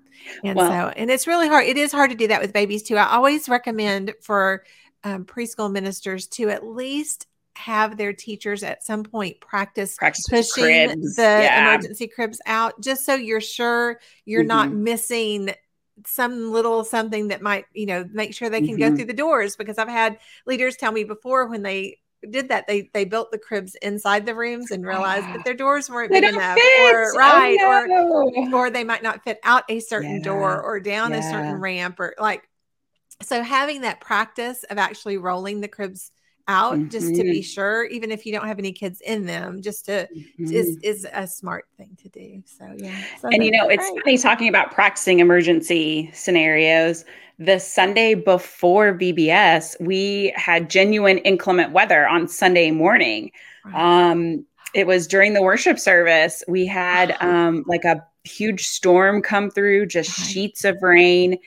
And 0.44 0.56
well, 0.56 0.70
so, 0.70 0.92
and 0.96 1.10
it's 1.10 1.26
really 1.26 1.48
hard. 1.48 1.66
It 1.66 1.76
is 1.76 1.92
hard 1.92 2.10
to 2.10 2.16
do 2.16 2.28
that 2.28 2.40
with 2.40 2.52
babies 2.52 2.82
too. 2.82 2.96
I 2.96 3.14
always 3.14 3.48
recommend 3.48 4.14
for 4.20 4.64
um, 5.04 5.24
preschool 5.24 5.72
ministers 5.72 6.26
to 6.28 6.50
at 6.50 6.66
least 6.66 7.26
have 7.56 7.96
their 7.96 8.12
teachers 8.12 8.62
at 8.62 8.82
some 8.82 9.02
point 9.02 9.40
practice, 9.40 9.96
practice 9.96 10.26
pushing 10.28 10.88
the, 10.88 11.12
the 11.16 11.22
yeah. 11.22 11.68
emergency 11.68 12.06
cribs 12.06 12.40
out, 12.46 12.80
just 12.80 13.04
so 13.04 13.14
you're 13.14 13.40
sure 13.40 14.00
you're 14.24 14.42
mm-hmm. 14.42 14.48
not 14.48 14.72
missing 14.72 15.50
some 16.06 16.52
little 16.52 16.84
something 16.84 17.28
that 17.28 17.42
might, 17.42 17.66
you 17.72 17.86
know, 17.86 18.04
make 18.12 18.34
sure 18.34 18.48
they 18.48 18.60
can 18.60 18.76
mm-hmm. 18.76 18.90
go 18.90 18.96
through 18.96 19.06
the 19.06 19.12
doors. 19.12 19.56
Because 19.56 19.78
I've 19.78 19.88
had 19.88 20.18
leaders 20.46 20.76
tell 20.76 20.92
me 20.92 21.04
before 21.04 21.48
when 21.48 21.62
they 21.62 21.98
did 22.28 22.48
that 22.48 22.66
they 22.66 22.90
they 22.92 23.04
built 23.04 23.30
the 23.30 23.38
cribs 23.38 23.74
inside 23.76 24.26
the 24.26 24.34
rooms 24.34 24.70
and 24.70 24.86
realized 24.86 25.26
that 25.26 25.44
their 25.44 25.54
doors 25.54 25.88
weren't 25.88 26.12
big 26.12 26.24
enough 26.24 26.58
fit. 26.58 26.94
or 26.94 27.12
oh, 27.14 27.18
right 27.18 27.58
oh, 27.62 27.86
no. 27.86 28.52
or 28.52 28.66
or 28.66 28.70
they 28.70 28.84
might 28.84 29.02
not 29.02 29.24
fit 29.24 29.38
out 29.42 29.64
a 29.68 29.80
certain 29.80 30.16
yeah. 30.16 30.22
door 30.22 30.60
or 30.60 30.80
down 30.80 31.12
yeah. 31.12 31.18
a 31.18 31.22
certain 31.22 31.54
ramp 31.54 31.98
or 31.98 32.14
like 32.18 32.46
so 33.22 33.42
having 33.42 33.82
that 33.82 34.00
practice 34.00 34.64
of 34.64 34.76
actually 34.76 35.16
rolling 35.16 35.60
the 35.60 35.68
cribs 35.68 36.12
out 36.50 36.74
mm-hmm. 36.74 36.88
just 36.88 37.14
to 37.14 37.22
be 37.22 37.34
mm-hmm. 37.34 37.40
sure 37.42 37.84
even 37.84 38.10
if 38.10 38.26
you 38.26 38.32
don't 38.32 38.46
have 38.46 38.58
any 38.58 38.72
kids 38.72 39.00
in 39.02 39.24
them 39.24 39.62
just 39.62 39.84
to 39.84 40.08
mm-hmm. 40.14 40.52
is 40.52 40.76
is 40.82 41.06
a 41.12 41.24
smart 41.26 41.66
thing 41.76 41.96
to 42.02 42.08
do 42.08 42.42
so 42.44 42.74
yeah 42.76 43.00
so 43.20 43.28
and 43.28 43.44
you 43.44 43.52
know 43.52 43.68
it's 43.68 43.88
funny 44.02 44.18
talking 44.18 44.48
about 44.48 44.72
practicing 44.72 45.20
emergency 45.20 46.10
scenarios 46.12 47.04
the 47.38 47.60
sunday 47.60 48.14
before 48.14 48.92
vbs 48.94 49.80
we 49.80 50.32
had 50.34 50.68
genuine 50.68 51.18
inclement 51.18 51.70
weather 51.70 52.06
on 52.08 52.26
sunday 52.26 52.72
morning 52.72 53.30
right. 53.64 54.10
um 54.10 54.44
it 54.74 54.88
was 54.88 55.06
during 55.06 55.34
the 55.34 55.42
worship 55.42 55.78
service 55.78 56.42
we 56.48 56.66
had 56.66 57.16
um 57.20 57.62
like 57.68 57.84
a 57.84 58.04
huge 58.24 58.66
storm 58.66 59.22
come 59.22 59.50
through 59.52 59.86
just 59.86 60.18
right. 60.18 60.26
sheets 60.26 60.64
of 60.64 60.76
rain 60.82 61.38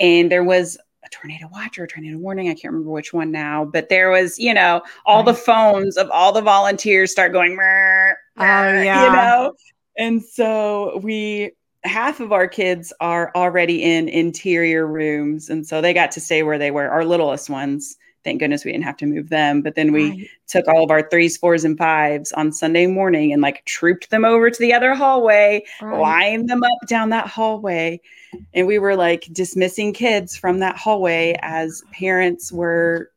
and 0.00 0.30
there 0.30 0.44
was 0.44 0.76
tornado 1.10 1.48
watch 1.52 1.78
or 1.78 1.84
a 1.84 1.88
tornado 1.88 2.18
warning. 2.18 2.48
I 2.48 2.54
can't 2.54 2.72
remember 2.72 2.90
which 2.90 3.12
one 3.12 3.30
now, 3.30 3.64
but 3.64 3.88
there 3.88 4.10
was, 4.10 4.38
you 4.38 4.54
know, 4.54 4.82
all 5.06 5.22
the 5.22 5.34
phones 5.34 5.96
of 5.96 6.10
all 6.10 6.32
the 6.32 6.42
volunteers 6.42 7.10
start 7.10 7.32
going, 7.32 7.52
oh, 7.52 8.14
yeah. 8.38 9.06
you 9.06 9.12
know? 9.12 9.54
And 9.98 10.22
so 10.22 10.98
we, 11.02 11.52
half 11.84 12.20
of 12.20 12.32
our 12.32 12.46
kids 12.46 12.92
are 13.00 13.32
already 13.34 13.82
in 13.82 14.08
interior 14.08 14.86
rooms. 14.86 15.50
And 15.50 15.66
so 15.66 15.80
they 15.80 15.92
got 15.92 16.12
to 16.12 16.20
stay 16.20 16.42
where 16.42 16.58
they 16.58 16.70
were, 16.70 16.88
our 16.88 17.04
littlest 17.04 17.50
ones. 17.50 17.96
Thank 18.22 18.40
goodness 18.40 18.64
we 18.64 18.72
didn't 18.72 18.84
have 18.84 18.96
to 18.98 19.06
move 19.06 19.28
them. 19.28 19.62
But 19.62 19.74
then 19.74 19.92
we 19.92 20.10
right. 20.10 20.28
took 20.46 20.68
all 20.68 20.84
of 20.84 20.90
our 20.90 21.08
threes, 21.08 21.36
fours, 21.36 21.64
and 21.64 21.78
fives 21.78 22.32
on 22.32 22.52
Sunday 22.52 22.86
morning 22.86 23.32
and 23.32 23.40
like 23.40 23.64
trooped 23.64 24.10
them 24.10 24.24
over 24.24 24.50
to 24.50 24.58
the 24.60 24.74
other 24.74 24.94
hallway, 24.94 25.64
right. 25.80 26.00
lined 26.00 26.48
them 26.48 26.62
up 26.62 26.88
down 26.88 27.10
that 27.10 27.26
hallway 27.26 28.00
and 28.54 28.66
we 28.66 28.78
were 28.78 28.96
like 28.96 29.28
dismissing 29.32 29.92
kids 29.92 30.36
from 30.36 30.58
that 30.60 30.76
hallway 30.76 31.36
as 31.42 31.82
parents 31.92 32.52
were 32.52 33.10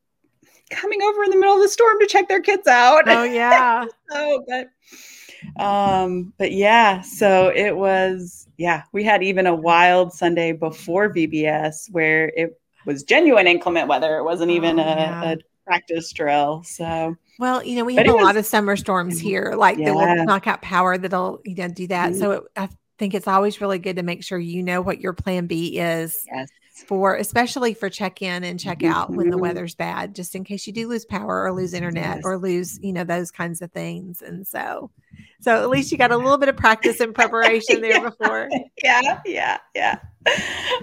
coming 0.69 1.01
over 1.01 1.23
in 1.23 1.29
the 1.29 1.37
middle 1.37 1.55
of 1.55 1.61
the 1.61 1.69
storm 1.69 1.99
to 1.99 2.07
check 2.07 2.27
their 2.27 2.41
kids 2.41 2.67
out. 2.67 3.03
Oh 3.07 3.23
yeah. 3.23 3.85
so 4.11 4.45
but 4.47 5.63
um 5.63 6.33
but 6.37 6.51
yeah, 6.51 7.01
so 7.01 7.51
it 7.53 7.75
was 7.75 8.47
yeah, 8.57 8.83
we 8.91 9.03
had 9.03 9.23
even 9.23 9.47
a 9.47 9.55
wild 9.55 10.13
Sunday 10.13 10.51
before 10.51 11.13
VBS 11.13 11.91
where 11.91 12.29
it 12.35 12.59
was 12.85 13.03
genuine 13.03 13.47
inclement 13.47 13.87
weather. 13.87 14.17
It 14.17 14.23
wasn't 14.23 14.51
even 14.51 14.79
oh, 14.79 14.83
a, 14.83 14.85
yeah. 14.85 15.31
a, 15.31 15.37
practice 15.65 16.11
drill. 16.11 16.61
So 16.63 17.15
well, 17.39 17.63
you 17.63 17.75
know, 17.77 17.85
we 17.85 17.95
have 17.95 18.07
a 18.07 18.13
was, 18.13 18.23
lot 18.23 18.37
of 18.37 18.45
summer 18.45 18.75
storms 18.75 19.19
here, 19.19 19.53
like 19.55 19.77
yeah. 19.77 19.85
that 19.85 19.95
will 19.95 20.25
knock 20.25 20.45
out 20.45 20.61
power 20.61 20.97
that'll 20.97 21.41
you 21.45 21.55
know 21.55 21.67
do 21.67 21.87
that. 21.87 22.11
Mm-hmm. 22.11 22.19
So 22.19 22.31
it, 22.31 22.43
I 22.55 22.69
think 22.99 23.13
it's 23.13 23.27
always 23.27 23.61
really 23.61 23.79
good 23.79 23.95
to 23.95 24.03
make 24.03 24.23
sure 24.23 24.37
you 24.37 24.61
know 24.61 24.81
what 24.81 24.99
your 24.99 25.13
plan 25.13 25.47
B 25.47 25.79
is 25.79 26.25
yes. 26.31 26.49
for, 26.85 27.15
especially 27.15 27.73
for 27.73 27.89
check 27.89 28.21
in 28.21 28.43
and 28.43 28.59
check 28.59 28.83
out 28.83 29.07
mm-hmm. 29.07 29.17
when 29.17 29.29
the 29.29 29.35
mm-hmm. 29.35 29.41
weather's 29.41 29.75
bad, 29.75 30.15
just 30.15 30.35
in 30.35 30.43
case 30.43 30.67
you 30.67 30.73
do 30.73 30.87
lose 30.87 31.05
power 31.05 31.43
or 31.43 31.53
lose 31.53 31.73
internet 31.73 32.17
yes. 32.17 32.21
or 32.23 32.37
lose, 32.37 32.79
you 32.81 32.93
know, 32.93 33.03
those 33.03 33.31
kinds 33.31 33.61
of 33.61 33.71
things. 33.71 34.21
And 34.21 34.45
so, 34.45 34.91
so 35.43 35.61
at 35.61 35.69
least 35.69 35.91
you 35.91 35.97
got 35.97 36.11
a 36.11 36.17
little 36.17 36.37
bit 36.37 36.47
of 36.47 36.55
practice 36.55 37.01
and 37.01 37.13
preparation 37.13 37.81
there 37.81 37.91
yeah. 38.01 38.09
before. 38.09 38.49
Yeah, 38.83 39.21
yeah, 39.25 39.57
yeah. 39.75 39.99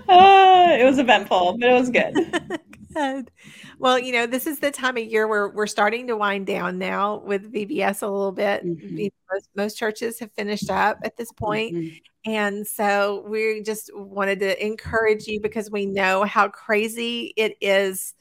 Uh, 0.09 0.77
it 0.79 0.85
was 0.85 0.99
eventful, 0.99 1.57
but 1.59 1.69
it 1.69 1.73
was 1.73 1.91
good. 1.91 2.15
good. 2.95 3.31
Well, 3.79 3.99
you 3.99 4.13
know, 4.13 4.27
this 4.27 4.47
is 4.47 4.59
the 4.59 4.71
time 4.71 4.97
of 4.97 5.05
year 5.05 5.27
where 5.27 5.49
we're 5.49 5.67
starting 5.67 6.07
to 6.09 6.17
wind 6.17 6.47
down 6.47 6.79
now 6.79 7.23
with 7.25 7.53
VBS 7.53 8.03
a 8.03 8.07
little 8.07 8.33
bit. 8.33 8.65
Mm-hmm. 8.65 9.09
Most, 9.33 9.49
most, 9.55 9.79
churches 9.79 10.19
have 10.21 10.33
finished 10.33 10.71
up 10.71 10.99
at 11.05 11.17
this 11.17 11.33
point. 11.33 11.75
Mm-hmm. 11.75 12.31
And 12.31 12.67
so 12.67 13.25
we 13.27 13.63
just 13.63 13.91
wanted 13.95 14.41
to 14.41 14.65
encourage 14.65 15.27
you 15.27 15.41
because 15.41 15.71
we 15.71 15.87
know 15.87 16.25
how 16.25 16.49
crazy 16.49 17.33
it 17.37 17.57
is 17.63 18.15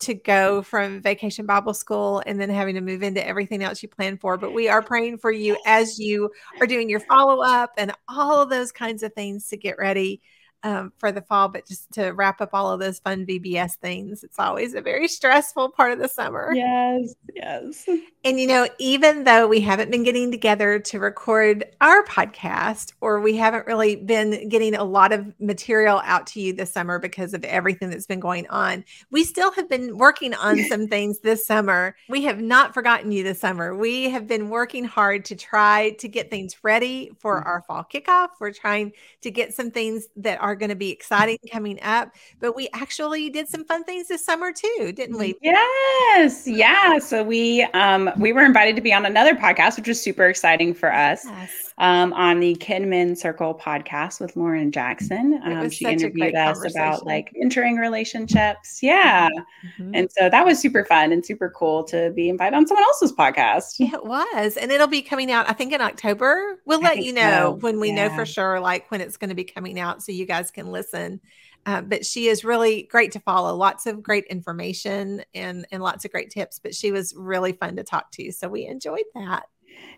to 0.00 0.14
go 0.14 0.62
from 0.62 1.00
vacation 1.02 1.46
Bible 1.46 1.74
school 1.74 2.22
and 2.26 2.40
then 2.40 2.50
having 2.50 2.74
to 2.74 2.80
move 2.80 3.02
into 3.02 3.26
everything 3.26 3.62
else 3.62 3.82
you 3.82 3.88
plan 3.88 4.16
for. 4.18 4.36
But 4.36 4.52
we 4.52 4.68
are 4.68 4.82
praying 4.82 5.18
for 5.18 5.30
you 5.30 5.56
as 5.66 5.98
you 5.98 6.30
are 6.60 6.66
doing 6.66 6.88
your 6.88 7.00
follow 7.00 7.42
up 7.42 7.72
and 7.76 7.92
all 8.08 8.40
of 8.42 8.50
those 8.50 8.72
kinds 8.72 9.02
of 9.02 9.12
things 9.14 9.48
to 9.48 9.56
get 9.56 9.78
ready 9.78 10.22
um, 10.62 10.92
for 10.98 11.12
the 11.12 11.22
fall, 11.22 11.48
but 11.48 11.66
just 11.66 11.90
to 11.92 12.10
wrap 12.10 12.40
up 12.40 12.50
all 12.52 12.72
of 12.72 12.80
those 12.80 12.98
fun 12.98 13.24
VBS 13.24 13.76
things, 13.76 14.24
it's 14.24 14.38
always 14.38 14.74
a 14.74 14.80
very 14.80 15.06
stressful 15.06 15.70
part 15.70 15.92
of 15.92 15.98
the 15.98 16.08
summer. 16.08 16.52
Yes, 16.54 17.14
yes. 17.34 17.88
And 18.24 18.40
you 18.40 18.46
know, 18.46 18.68
even 18.78 19.24
though 19.24 19.46
we 19.46 19.60
haven't 19.60 19.90
been 19.90 20.02
getting 20.02 20.30
together 20.30 20.78
to 20.80 20.98
record 20.98 21.64
our 21.80 22.04
podcast, 22.04 22.92
or 23.00 23.20
we 23.20 23.36
haven't 23.36 23.66
really 23.66 23.96
been 23.96 24.48
getting 24.48 24.74
a 24.74 24.84
lot 24.84 25.12
of 25.12 25.32
material 25.40 26.00
out 26.04 26.26
to 26.28 26.40
you 26.40 26.52
this 26.52 26.72
summer 26.72 26.98
because 26.98 27.34
of 27.34 27.44
everything 27.44 27.90
that's 27.90 28.06
been 28.06 28.20
going 28.20 28.46
on, 28.48 28.84
we 29.10 29.22
still 29.22 29.52
have 29.52 29.68
been 29.68 29.96
working 29.96 30.34
on 30.34 30.58
some 30.68 30.88
things 30.88 31.20
this 31.20 31.46
summer. 31.46 31.96
We 32.08 32.24
have 32.24 32.40
not 32.40 32.74
forgotten 32.74 33.12
you 33.12 33.22
this 33.22 33.40
summer. 33.40 33.76
We 33.76 34.10
have 34.10 34.26
been 34.26 34.50
working 34.50 34.84
hard 34.84 35.24
to 35.26 35.36
try 35.36 35.90
to 35.98 36.08
get 36.08 36.30
things 36.30 36.56
ready 36.62 37.12
for 37.18 37.38
mm-hmm. 37.38 37.48
our 37.48 37.62
fall 37.62 37.84
kickoff. 37.84 38.30
We're 38.40 38.52
trying 38.52 38.92
to 39.20 39.30
get 39.30 39.54
some 39.54 39.70
things 39.70 40.08
that 40.16 40.40
are 40.40 40.47
going 40.54 40.70
to 40.70 40.76
be 40.76 40.90
exciting 40.90 41.38
coming 41.50 41.78
up, 41.82 42.10
but 42.40 42.54
we 42.56 42.68
actually 42.72 43.30
did 43.30 43.48
some 43.48 43.64
fun 43.64 43.84
things 43.84 44.08
this 44.08 44.24
summer 44.24 44.52
too, 44.52 44.92
didn't 44.94 45.18
we? 45.18 45.34
Yes. 45.40 46.46
Yeah. 46.46 46.98
So 46.98 47.22
we 47.22 47.62
um 47.74 48.10
we 48.18 48.32
were 48.32 48.44
invited 48.44 48.76
to 48.76 48.82
be 48.82 48.92
on 48.92 49.06
another 49.06 49.34
podcast, 49.34 49.76
which 49.76 49.88
was 49.88 50.00
super 50.00 50.26
exciting 50.26 50.74
for 50.74 50.92
us. 50.92 51.24
Yes 51.24 51.67
um, 51.78 52.12
on 52.12 52.40
the 52.40 52.56
Kinman 52.56 53.16
Circle 53.16 53.54
podcast 53.54 54.20
with 54.20 54.36
Lauren 54.36 54.72
Jackson. 54.72 55.40
Um, 55.44 55.70
she 55.70 55.86
interviewed 55.86 56.34
us 56.34 56.64
about 56.68 57.06
like 57.06 57.32
entering 57.40 57.76
relationships. 57.76 58.82
Yeah. 58.82 59.28
Mm-hmm. 59.28 59.94
And 59.94 60.10
so 60.10 60.28
that 60.28 60.44
was 60.44 60.58
super 60.58 60.84
fun 60.84 61.12
and 61.12 61.24
super 61.24 61.50
cool 61.50 61.84
to 61.84 62.10
be 62.10 62.28
invited 62.28 62.56
on 62.56 62.66
someone 62.66 62.84
else's 62.84 63.12
podcast. 63.12 63.76
It 63.78 64.04
was. 64.04 64.56
And 64.56 64.72
it'll 64.72 64.88
be 64.88 65.02
coming 65.02 65.30
out, 65.30 65.48
I 65.48 65.52
think, 65.52 65.72
in 65.72 65.80
October. 65.80 66.60
We'll 66.66 66.80
let 66.80 66.98
you 66.98 67.12
know 67.12 67.52
so. 67.52 67.58
when 67.60 67.78
we 67.78 67.88
yeah. 67.88 68.08
know 68.08 68.14
for 68.14 68.26
sure, 68.26 68.58
like 68.60 68.90
when 68.90 69.00
it's 69.00 69.16
going 69.16 69.30
to 69.30 69.36
be 69.36 69.44
coming 69.44 69.78
out 69.78 70.02
so 70.02 70.10
you 70.12 70.26
guys 70.26 70.50
can 70.50 70.72
listen. 70.72 71.20
Uh, 71.64 71.82
but 71.82 72.04
she 72.04 72.28
is 72.28 72.44
really 72.44 72.84
great 72.84 73.12
to 73.12 73.20
follow. 73.20 73.54
Lots 73.54 73.86
of 73.86 74.02
great 74.02 74.24
information 74.26 75.22
and 75.34 75.66
and 75.70 75.82
lots 75.82 76.04
of 76.04 76.10
great 76.10 76.30
tips. 76.30 76.58
But 76.58 76.74
she 76.74 76.92
was 76.92 77.14
really 77.16 77.52
fun 77.52 77.76
to 77.76 77.84
talk 77.84 78.10
to, 78.12 78.32
so 78.32 78.48
we 78.48 78.66
enjoyed 78.66 79.04
that. 79.14 79.46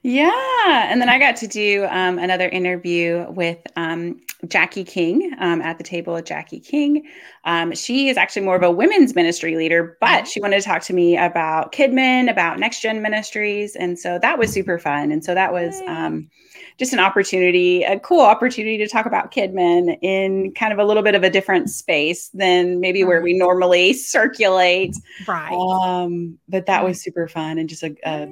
Yeah. 0.03 0.91
And 0.91 1.01
then 1.01 1.11
I 1.11 1.19
got 1.19 1.37
to 1.37 1.47
do 1.47 1.87
um, 1.91 2.19
another 2.19 2.49
interview 2.49 3.27
with 3.29 3.59
um, 3.77 4.19
Jackie 4.49 4.85
King 4.85 5.35
um, 5.39 5.61
at 5.61 5.77
the 5.77 5.85
table 5.85 6.15
with 6.15 6.25
Jackie 6.25 6.61
King. 6.61 7.07
Um, 7.45 7.75
she 7.75 8.09
is 8.09 8.17
actually 8.17 8.43
more 8.43 8.57
of 8.57 8.63
a 8.63 8.71
women's 8.71 9.15
ministry 9.15 9.57
leader, 9.57 9.99
but 10.01 10.27
she 10.27 10.41
wanted 10.41 10.61
to 10.61 10.67
talk 10.67 10.83
to 10.85 10.95
me 10.95 11.19
about 11.19 11.73
Kidmin, 11.73 12.31
about 12.31 12.59
next 12.59 12.81
gen 12.81 13.03
ministries. 13.03 13.77
And 13.77 13.99
so 13.99 14.19
that 14.21 14.39
was 14.39 14.51
super 14.51 14.79
fun. 14.79 15.13
And 15.13 15.23
so 15.23 15.35
that 15.35 15.53
was 15.53 15.83
um, 15.87 16.31
just 16.79 16.95
an 16.95 16.99
opportunity, 16.99 17.83
a 17.83 18.01
cool 18.01 18.23
opportunity 18.23 18.79
to 18.79 18.89
talk 18.89 19.05
about 19.05 19.33
Kidmin 19.33 19.99
in 20.01 20.55
kind 20.55 20.73
of 20.73 20.79
a 20.79 20.85
little 20.85 21.03
bit 21.03 21.15
of 21.15 21.25
a 21.25 21.31
different 21.31 21.69
space 21.69 22.31
than 22.33 22.81
maybe 22.81 23.05
where 23.05 23.21
we 23.21 23.37
normally 23.37 23.93
circulate. 23.93 24.95
Right. 25.29 25.53
Um, 25.53 26.39
but 26.49 26.65
that 26.67 26.83
was 26.83 27.03
super 27.03 27.29
fun 27.29 27.59
and 27.59 27.69
just 27.69 27.83
a, 27.83 27.95
a 28.07 28.29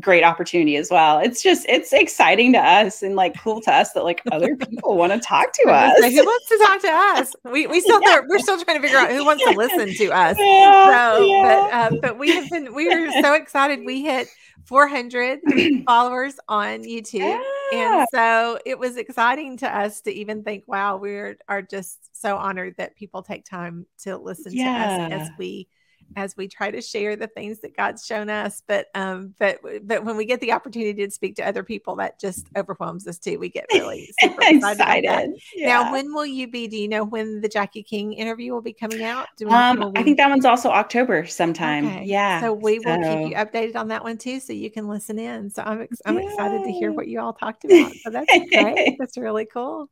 great 0.00 0.24
opportunity 0.24 0.76
as 0.76 0.90
well. 0.90 1.18
It's 1.18 1.42
just 1.42 1.66
it's 1.68 1.92
exciting 1.92 2.52
to 2.54 2.58
us 2.58 3.02
and 3.02 3.14
like 3.14 3.38
cool 3.38 3.60
to 3.62 3.72
us 3.72 3.92
that 3.92 4.04
like 4.04 4.22
other 4.32 4.56
people 4.56 4.96
want 4.96 5.12
to 5.12 5.18
talk 5.18 5.52
to 5.52 5.68
us. 5.68 6.00
Like, 6.00 6.12
who 6.12 6.24
wants 6.24 6.48
to 6.48 6.58
talk 6.66 6.80
to 6.82 6.88
us? 6.88 7.34
We 7.52 7.66
we 7.66 7.80
still 7.80 8.00
yeah. 8.06 8.20
we're 8.26 8.38
still 8.38 8.58
trying 8.60 8.78
to 8.78 8.82
figure 8.82 8.98
out 8.98 9.10
who 9.10 9.24
wants 9.24 9.44
to 9.44 9.50
listen 9.56 9.94
to 9.94 10.12
us. 10.12 10.36
Yeah, 10.38 11.14
so, 11.16 11.24
yeah. 11.24 11.42
but 11.42 11.72
uh, 11.72 11.98
but 12.00 12.18
we 12.18 12.30
have 12.34 12.48
been 12.50 12.74
we 12.74 12.90
are 12.90 13.10
so 13.22 13.34
excited. 13.34 13.84
We 13.84 14.02
hit 14.02 14.28
400 14.64 15.40
followers 15.86 16.34
on 16.48 16.84
YouTube, 16.84 17.42
and 17.72 18.06
so 18.14 18.58
it 18.64 18.78
was 18.78 18.96
exciting 18.96 19.58
to 19.58 19.76
us 19.76 20.00
to 20.02 20.12
even 20.12 20.42
think, 20.42 20.64
wow, 20.66 20.96
we 20.96 21.34
are 21.48 21.62
just 21.62 22.18
so 22.18 22.36
honored 22.36 22.76
that 22.78 22.96
people 22.96 23.22
take 23.22 23.44
time 23.44 23.86
to 24.04 24.16
listen 24.16 24.52
to 24.52 24.62
us 24.62 25.12
as 25.12 25.30
we 25.38 25.68
as 26.16 26.36
we 26.36 26.48
try 26.48 26.70
to 26.70 26.80
share 26.80 27.16
the 27.16 27.26
things 27.26 27.60
that 27.60 27.76
God's 27.76 28.04
shown 28.04 28.30
us. 28.30 28.62
But 28.66 28.86
um, 28.94 29.34
but 29.38 29.60
but 29.82 30.04
when 30.04 30.16
we 30.16 30.24
get 30.24 30.40
the 30.40 30.52
opportunity 30.52 31.04
to 31.04 31.10
speak 31.10 31.36
to 31.36 31.46
other 31.46 31.62
people, 31.62 31.96
that 31.96 32.20
just 32.20 32.46
overwhelms 32.56 33.06
us 33.06 33.18
too. 33.18 33.38
We 33.38 33.48
get 33.48 33.66
really 33.72 34.10
super 34.20 34.40
excited. 34.42 34.80
excited. 34.80 35.30
Yeah. 35.54 35.66
Now, 35.66 35.92
when 35.92 36.12
will 36.12 36.26
you 36.26 36.48
be? 36.48 36.68
Do 36.68 36.76
you 36.76 36.88
know 36.88 37.04
when 37.04 37.40
the 37.40 37.48
Jackie 37.48 37.82
King 37.82 38.12
interview 38.12 38.52
will 38.52 38.62
be 38.62 38.72
coming 38.72 39.02
out? 39.02 39.28
um, 39.48 39.92
I 39.96 40.02
think 40.02 40.16
that 40.18 40.28
one's 40.28 40.44
also 40.44 40.70
October 40.70 41.26
sometime. 41.26 41.86
Okay. 41.86 42.04
Yeah. 42.04 42.40
So 42.40 42.52
we 42.52 42.78
will 42.78 42.98
keep 42.98 43.30
you 43.30 43.36
updated 43.36 43.76
on 43.76 43.88
that 43.88 44.02
one 44.02 44.18
too, 44.18 44.40
so 44.40 44.52
you 44.52 44.70
can 44.70 44.88
listen 44.88 45.18
in. 45.18 45.50
So 45.50 45.62
I'm 45.64 45.82
ex- 45.82 46.02
I'm 46.06 46.18
excited 46.18 46.64
to 46.64 46.72
hear 46.72 46.92
what 46.92 47.08
you 47.08 47.20
all 47.20 47.32
talked 47.32 47.64
about. 47.64 47.92
So 48.02 48.10
that's 48.10 48.32
great. 48.52 48.96
that's 48.98 49.16
really 49.16 49.46
cool. 49.46 49.88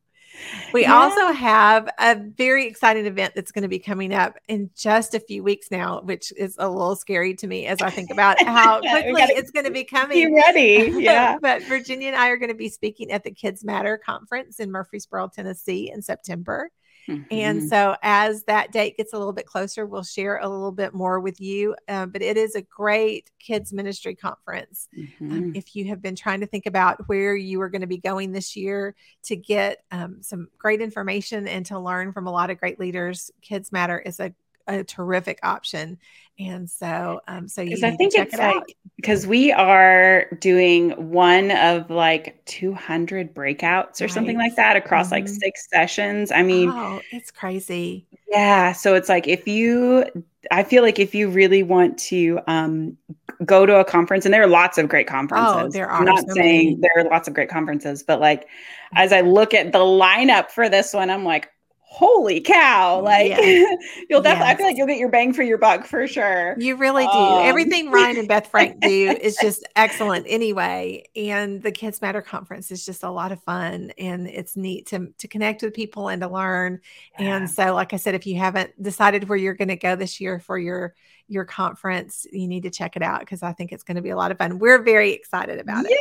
We 0.73 0.83
yeah. 0.83 0.93
also 0.93 1.31
have 1.31 1.89
a 1.99 2.15
very 2.15 2.65
exciting 2.67 3.05
event 3.05 3.33
that's 3.35 3.51
going 3.51 3.63
to 3.63 3.67
be 3.67 3.79
coming 3.79 4.13
up 4.13 4.37
in 4.47 4.69
just 4.75 5.13
a 5.13 5.19
few 5.19 5.43
weeks 5.43 5.69
now, 5.71 6.01
which 6.01 6.31
is 6.37 6.55
a 6.57 6.69
little 6.69 6.95
scary 6.95 7.33
to 7.35 7.47
me 7.47 7.65
as 7.67 7.81
I 7.81 7.89
think 7.89 8.09
about 8.11 8.41
how 8.45 8.79
quickly 8.79 9.21
it's 9.21 9.51
going 9.51 9.65
to 9.65 9.71
be 9.71 9.83
coming. 9.83 10.29
Be 10.29 10.33
ready. 10.33 10.91
Yeah. 11.01 11.39
but 11.41 11.63
Virginia 11.63 12.07
and 12.09 12.15
I 12.15 12.29
are 12.29 12.37
going 12.37 12.49
to 12.49 12.55
be 12.55 12.69
speaking 12.69 13.11
at 13.11 13.23
the 13.23 13.31
Kids 13.31 13.63
Matter 13.63 13.97
conference 13.97 14.59
in 14.59 14.71
Murfreesboro, 14.71 15.29
Tennessee 15.29 15.89
in 15.91 16.01
September. 16.01 16.69
Mm-hmm. 17.07 17.23
And 17.31 17.69
so, 17.69 17.95
as 18.03 18.43
that 18.43 18.71
date 18.71 18.97
gets 18.97 19.13
a 19.13 19.17
little 19.17 19.33
bit 19.33 19.45
closer, 19.45 19.85
we'll 19.85 20.03
share 20.03 20.37
a 20.37 20.47
little 20.47 20.71
bit 20.71 20.93
more 20.93 21.19
with 21.19 21.39
you. 21.41 21.75
Uh, 21.87 22.05
but 22.05 22.21
it 22.21 22.37
is 22.37 22.55
a 22.55 22.61
great 22.61 23.31
kids 23.39 23.73
ministry 23.73 24.15
conference. 24.15 24.87
Um, 24.95 25.03
mm-hmm. 25.03 25.31
Um, 25.31 25.51
if 25.55 25.75
you 25.75 25.85
have 25.85 26.01
been 26.01 26.15
trying 26.15 26.41
to 26.41 26.47
think 26.47 26.65
about 26.65 27.07
where 27.07 27.35
you 27.35 27.61
are 27.61 27.69
going 27.69 27.81
to 27.81 27.87
be 27.87 27.97
going 27.97 28.31
this 28.31 28.55
year 28.55 28.95
to 29.23 29.35
get 29.35 29.83
um, 29.91 30.17
some 30.21 30.47
great 30.57 30.81
information 30.81 31.47
and 31.47 31.65
to 31.67 31.79
learn 31.79 32.13
from 32.13 32.27
a 32.27 32.31
lot 32.31 32.49
of 32.49 32.59
great 32.59 32.79
leaders, 32.79 33.31
Kids 33.41 33.71
Matter 33.71 33.99
is 33.99 34.19
a 34.19 34.33
a 34.67 34.83
terrific 34.83 35.39
option. 35.43 35.97
And 36.39 36.69
so, 36.69 37.21
um, 37.27 37.47
so 37.47 37.61
you 37.61 37.77
I 37.83 37.91
think 37.91 38.15
it's 38.15 38.33
it 38.33 38.39
like 38.39 38.75
because 38.95 39.27
we 39.27 39.51
are 39.51 40.25
doing 40.39 41.11
one 41.11 41.51
of 41.51 41.89
like 41.89 42.43
200 42.45 43.33
breakouts 43.33 44.01
or 44.01 44.05
right. 44.05 44.11
something 44.11 44.37
like 44.37 44.55
that 44.55 44.75
across 44.75 45.07
mm-hmm. 45.07 45.15
like 45.15 45.27
six 45.27 45.67
sessions. 45.69 46.31
I 46.31 46.41
mean, 46.41 46.69
oh, 46.69 46.99
it's 47.11 47.29
crazy. 47.29 48.07
Yeah. 48.29 48.71
So 48.71 48.95
it's 48.95 49.09
like 49.09 49.27
if 49.27 49.47
you, 49.47 50.05
I 50.49 50.63
feel 50.63 50.81
like 50.81 50.97
if 50.97 51.13
you 51.13 51.29
really 51.29 51.61
want 51.61 51.99
to 51.99 52.39
um, 52.47 52.97
go 53.45 53.65
to 53.65 53.79
a 53.79 53.85
conference, 53.85 54.25
and 54.25 54.33
there 54.33 54.41
are 54.41 54.47
lots 54.47 54.77
of 54.77 54.87
great 54.87 55.07
conferences. 55.07 55.55
Oh, 55.55 55.69
there 55.69 55.89
are. 55.89 55.99
I'm 55.99 56.05
not 56.05 56.27
so 56.27 56.33
saying 56.33 56.65
many. 56.65 56.81
there 56.81 57.05
are 57.05 57.09
lots 57.09 57.27
of 57.27 57.33
great 57.33 57.49
conferences, 57.49 58.03
but 58.03 58.19
like 58.19 58.47
as 58.95 59.13
I 59.13 59.21
look 59.21 59.53
at 59.53 59.71
the 59.71 59.79
lineup 59.79 60.49
for 60.49 60.69
this 60.69 60.93
one, 60.93 61.09
I'm 61.09 61.23
like, 61.23 61.49
holy 61.91 62.39
cow 62.39 63.01
like 63.01 63.27
yes. 63.27 63.77
you'll 64.09 64.21
definitely 64.21 64.47
yes. 64.47 64.53
i 64.53 64.55
feel 64.55 64.65
like 64.65 64.77
you'll 64.77 64.87
get 64.87 64.97
your 64.97 65.09
bang 65.09 65.33
for 65.33 65.43
your 65.43 65.57
buck 65.57 65.85
for 65.85 66.07
sure 66.07 66.55
you 66.57 66.77
really 66.77 67.03
do 67.03 67.09
um, 67.09 67.45
everything 67.45 67.91
ryan 67.91 68.15
and 68.15 68.29
beth 68.29 68.47
frank 68.47 68.79
do 68.79 68.87
is 69.21 69.37
just 69.41 69.67
excellent 69.75 70.25
anyway 70.29 71.03
and 71.17 71.61
the 71.61 71.71
kids 71.71 72.01
matter 72.01 72.21
conference 72.21 72.71
is 72.71 72.85
just 72.85 73.03
a 73.03 73.09
lot 73.09 73.33
of 73.33 73.43
fun 73.43 73.91
and 73.97 74.25
it's 74.25 74.55
neat 74.55 74.87
to, 74.87 75.13
to 75.17 75.27
connect 75.27 75.63
with 75.63 75.73
people 75.73 76.07
and 76.07 76.21
to 76.21 76.29
learn 76.29 76.79
yeah. 77.19 77.35
and 77.35 77.49
so 77.49 77.73
like 77.73 77.91
i 77.91 77.97
said 77.97 78.15
if 78.15 78.25
you 78.25 78.37
haven't 78.37 78.71
decided 78.81 79.27
where 79.27 79.37
you're 79.37 79.53
going 79.53 79.67
to 79.67 79.75
go 79.75 79.93
this 79.97 80.21
year 80.21 80.39
for 80.39 80.57
your 80.57 80.95
your 81.31 81.45
conference, 81.45 82.27
you 82.31 82.45
need 82.45 82.63
to 82.63 82.69
check 82.69 82.97
it 82.97 83.01
out 83.01 83.21
because 83.21 83.41
I 83.41 83.53
think 83.53 83.71
it's 83.71 83.83
going 83.83 83.95
to 83.95 84.01
be 84.01 84.09
a 84.09 84.17
lot 84.17 84.31
of 84.31 84.37
fun. 84.37 84.59
We're 84.59 84.83
very 84.83 85.13
excited 85.13 85.59
about 85.59 85.85
it. 85.87 85.97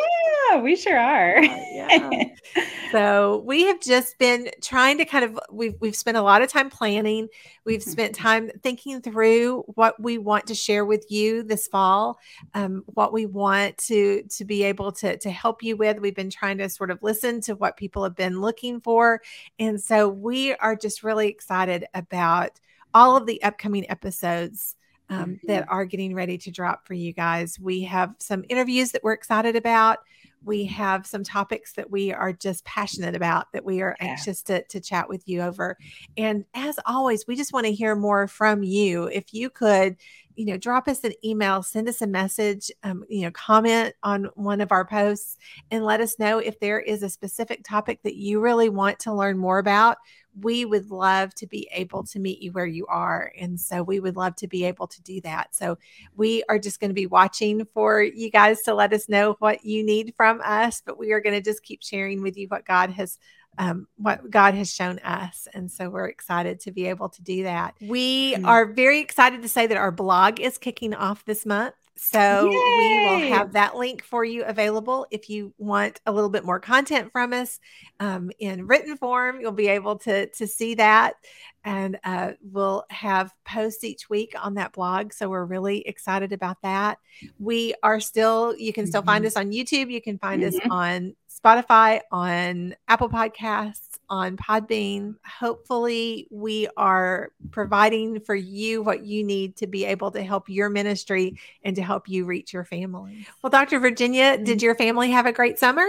Yeah, 0.51 0.61
we 0.61 0.75
sure 0.75 0.99
are. 0.99 1.39
Uh, 1.39 1.57
yeah. 1.73 2.25
so 2.93 3.45
we 3.47 3.63
have 3.63 3.81
just 3.81 4.19
been 4.19 4.51
trying 4.61 4.99
to 4.99 5.05
kind 5.05 5.25
of 5.25 5.39
we've 5.53 5.77
we've 5.81 5.95
spent 5.95 6.17
a 6.17 6.23
lot 6.23 6.43
of 6.43 6.51
time 6.51 6.69
planning. 6.69 7.29
We've 7.65 7.83
spent 7.83 8.15
mm-hmm. 8.15 8.23
time 8.23 8.51
thinking 8.65 9.01
through 9.01 9.63
what 9.69 10.03
we 10.03 10.19
want 10.19 10.49
to 10.49 10.55
share 10.57 10.85
with 10.85 11.07
you 11.11 11.45
this 11.45 11.69
fall, 11.69 12.19
um, 12.55 12.83
what 12.87 13.13
we 13.13 13.27
want 13.27 13.79
to 13.79 14.25
to 14.25 14.45
be 14.45 14.65
able 14.65 14.91
to 14.93 15.17
to 15.17 15.31
help 15.31 15.63
you 15.63 15.77
with. 15.77 16.01
We've 16.01 16.15
been 16.15 16.31
trying 16.31 16.59
to 16.59 16.69
sort 16.69 16.91
of 16.91 17.01
listen 17.05 17.41
to 17.43 17.55
what 17.55 17.77
people 17.77 18.03
have 18.03 18.17
been 18.17 18.41
looking 18.41 18.81
for, 18.81 19.23
and 19.61 19.81
so 19.81 20.09
we 20.09 20.55
are 20.57 20.75
just 20.75 21.05
really 21.05 21.29
excited 21.29 21.87
about 21.95 22.59
all 22.93 23.17
of 23.17 23.27
the 23.27 23.41
upcoming 23.45 23.89
episodes 23.89 24.75
um, 25.11 25.33
mm-hmm. 25.33 25.47
that 25.49 25.67
are 25.69 25.85
getting 25.85 26.15
ready 26.15 26.39
to 26.39 26.51
drop 26.51 26.87
for 26.87 26.95
you 26.95 27.13
guys. 27.13 27.59
We 27.61 27.83
have 27.83 28.15
some 28.19 28.45
interviews 28.49 28.93
that 28.93 29.05
we're 29.05 29.13
excited 29.13 29.57
about. 29.57 29.99
We 30.43 30.65
have 30.67 31.07
some 31.07 31.23
topics 31.23 31.75
that 31.75 31.91
we 31.91 32.15
are 32.15 32.33
just 32.33 32.65
passionate 32.65 33.15
about 33.15 33.53
that 33.53 33.65
we 33.65 33.83
are 33.83 33.95
yeah. 34.01 34.07
anxious 34.09 34.43
to, 34.45 34.63
to 34.65 34.81
chat 34.81 35.09
with 35.09 35.29
you 35.29 35.43
over. 35.43 35.77
And 36.17 36.47
as 36.55 36.79
always, 36.87 37.27
we 37.27 37.37
just 37.37 37.53
want 37.53 37.67
to 37.67 37.73
hear 37.73 37.95
more 37.95 38.27
from 38.27 38.63
you. 38.63 39.05
If 39.05 39.35
you 39.35 39.51
could, 39.51 39.97
you 40.37 40.47
know, 40.47 40.57
drop 40.57 40.89
us 40.89 41.05
an 41.05 41.13
email, 41.25 41.63
send 41.63 41.89
us 41.89 42.03
a 42.03 42.07
message, 42.07 42.71
um, 42.83 43.05
you 43.09 43.23
know, 43.23 43.31
comment 43.33 43.95
on 44.03 44.31
one 44.35 44.61
of 44.61 44.73
our 44.73 44.85
posts 44.85 45.37
and 45.71 45.85
let 45.85 46.01
us 46.01 46.19
know 46.19 46.39
if 46.39 46.59
there 46.61 46.81
is 46.81 47.03
a 47.03 47.11
specific 47.11 47.63
topic 47.65 48.01
that 48.05 48.17
you 48.17 48.41
really 48.41 48.69
want 48.69 48.99
to 49.01 49.13
learn 49.13 49.39
more 49.39 49.59
about 49.59 49.99
we 50.39 50.65
would 50.65 50.91
love 50.91 51.35
to 51.35 51.47
be 51.47 51.69
able 51.73 52.05
to 52.05 52.19
meet 52.19 52.41
you 52.41 52.53
where 52.53 52.67
you 52.67 52.87
are. 52.87 53.33
And 53.39 53.61
so 53.61 53.83
we 53.83 54.01
would 54.01 54.17
love 54.17 54.37
to 54.37 54.47
be 54.47 54.65
able 54.65 54.87
to 54.87 55.03
do 55.03 55.21
that. 55.23 55.55
So 55.55 55.79
we 56.17 56.45
are 56.49 56.59
just 56.59 56.81
going 56.81 56.91
to 56.91 56.95
be 56.95 57.07
watching 57.07 57.67
for 57.75 58.03
you 58.03 58.31
guys 58.31 58.63
to 58.63 58.75
let 58.75 58.93
us 58.93 59.09
know 59.09 59.37
what 59.41 59.65
you 59.65 59.85
need 59.85 60.15
from 60.17 60.41
us, 60.45 60.83
but 60.85 60.99
we 60.99 61.13
are 61.13 61.21
going 61.21 61.35
to 61.35 61.43
just 61.43 61.63
keep 61.63 61.83
sharing 61.83 62.23
with 62.23 62.37
you 62.37 62.47
what 62.49 62.65
God 62.65 62.91
has 62.91 63.19
um, 63.59 63.87
what 63.97 64.31
God 64.31 64.55
has 64.55 64.73
shown 64.73 64.99
us. 65.01 65.47
And 65.53 65.71
so 65.71 65.91
we're 65.91 66.09
excited 66.09 66.61
to 66.61 66.73
be 66.73 66.87
able 66.87 67.09
to 67.11 67.23
do 67.23 67.43
that. 67.45 67.75
We 67.81 68.35
mm-hmm. 68.35 68.47
are 68.47 68.67
very 68.67 69.01
excited 69.01 69.43
to 69.43 69.49
say 69.49 69.67
that 69.67 69.77
our 69.77 69.93
blog 69.93 70.41
is 70.41 70.59
kicking 70.59 70.95
off 70.95 71.25
this 71.25 71.45
month. 71.45 71.75
So 72.03 72.47
Yay! 72.47 72.79
we 72.79 73.07
will 73.07 73.37
have 73.37 73.53
that 73.53 73.77
link 73.77 74.03
for 74.03 74.25
you 74.25 74.43
available 74.45 75.07
if 75.11 75.29
you 75.29 75.53
want 75.59 76.01
a 76.07 76.13
little 76.13 76.31
bit 76.31 76.47
more 76.47 76.59
content 76.59 77.13
from 77.13 77.35
us 77.35 77.61
um, 77.99 78.31
in 78.39 78.67
written 78.67 78.97
form. 78.97 79.39
You'll 79.43 79.53
be 79.53 79.69
able 79.69 79.97
to 79.99 80.27
to 80.29 80.47
see 80.47 80.77
that, 80.77 81.17
and 81.63 81.99
uh, 82.03 82.33
we'll 82.41 82.85
have 82.89 83.35
posts 83.45 83.85
each 83.85 84.09
week 84.09 84.33
on 84.41 84.55
that 84.55 84.73
blog. 84.73 85.13
So 85.13 85.29
we're 85.29 85.45
really 85.45 85.87
excited 85.87 86.33
about 86.33 86.63
that. 86.63 86.97
We 87.39 87.75
are 87.83 88.01
still. 88.01 88.57
You 88.57 88.73
can 88.73 88.87
still 88.87 89.03
mm-hmm. 89.03 89.11
find 89.11 89.27
us 89.27 89.37
on 89.37 89.51
YouTube. 89.51 89.91
You 89.91 90.01
can 90.01 90.17
find 90.17 90.43
mm-hmm. 90.43 90.57
us 90.57 90.69
on 90.71 91.15
Spotify, 91.45 92.01
on 92.13 92.75
Apple 92.89 93.09
Podcasts 93.09 93.91
on 94.11 94.37
Podbean. 94.37 95.15
Hopefully, 95.25 96.27
we 96.31 96.69
are 96.77 97.31
providing 97.51 98.21
for 98.21 98.35
you 98.35 98.83
what 98.83 99.05
you 99.05 99.23
need 99.25 99.57
to 99.57 99.67
be 99.67 99.85
able 99.85 100.11
to 100.11 100.23
help 100.23 100.49
your 100.49 100.69
ministry 100.69 101.39
and 101.63 101.77
to 101.77 101.83
help 101.83 102.09
you 102.09 102.25
reach 102.25 102.53
your 102.53 102.65
family. 102.65 103.27
Well, 103.41 103.51
Dr. 103.51 103.79
Virginia, 103.79 104.37
did 104.37 104.59
mm-hmm. 104.59 104.65
your 104.65 104.75
family 104.75 105.11
have 105.13 105.27
a 105.27 105.33
great 105.33 105.59
summer? 105.59 105.87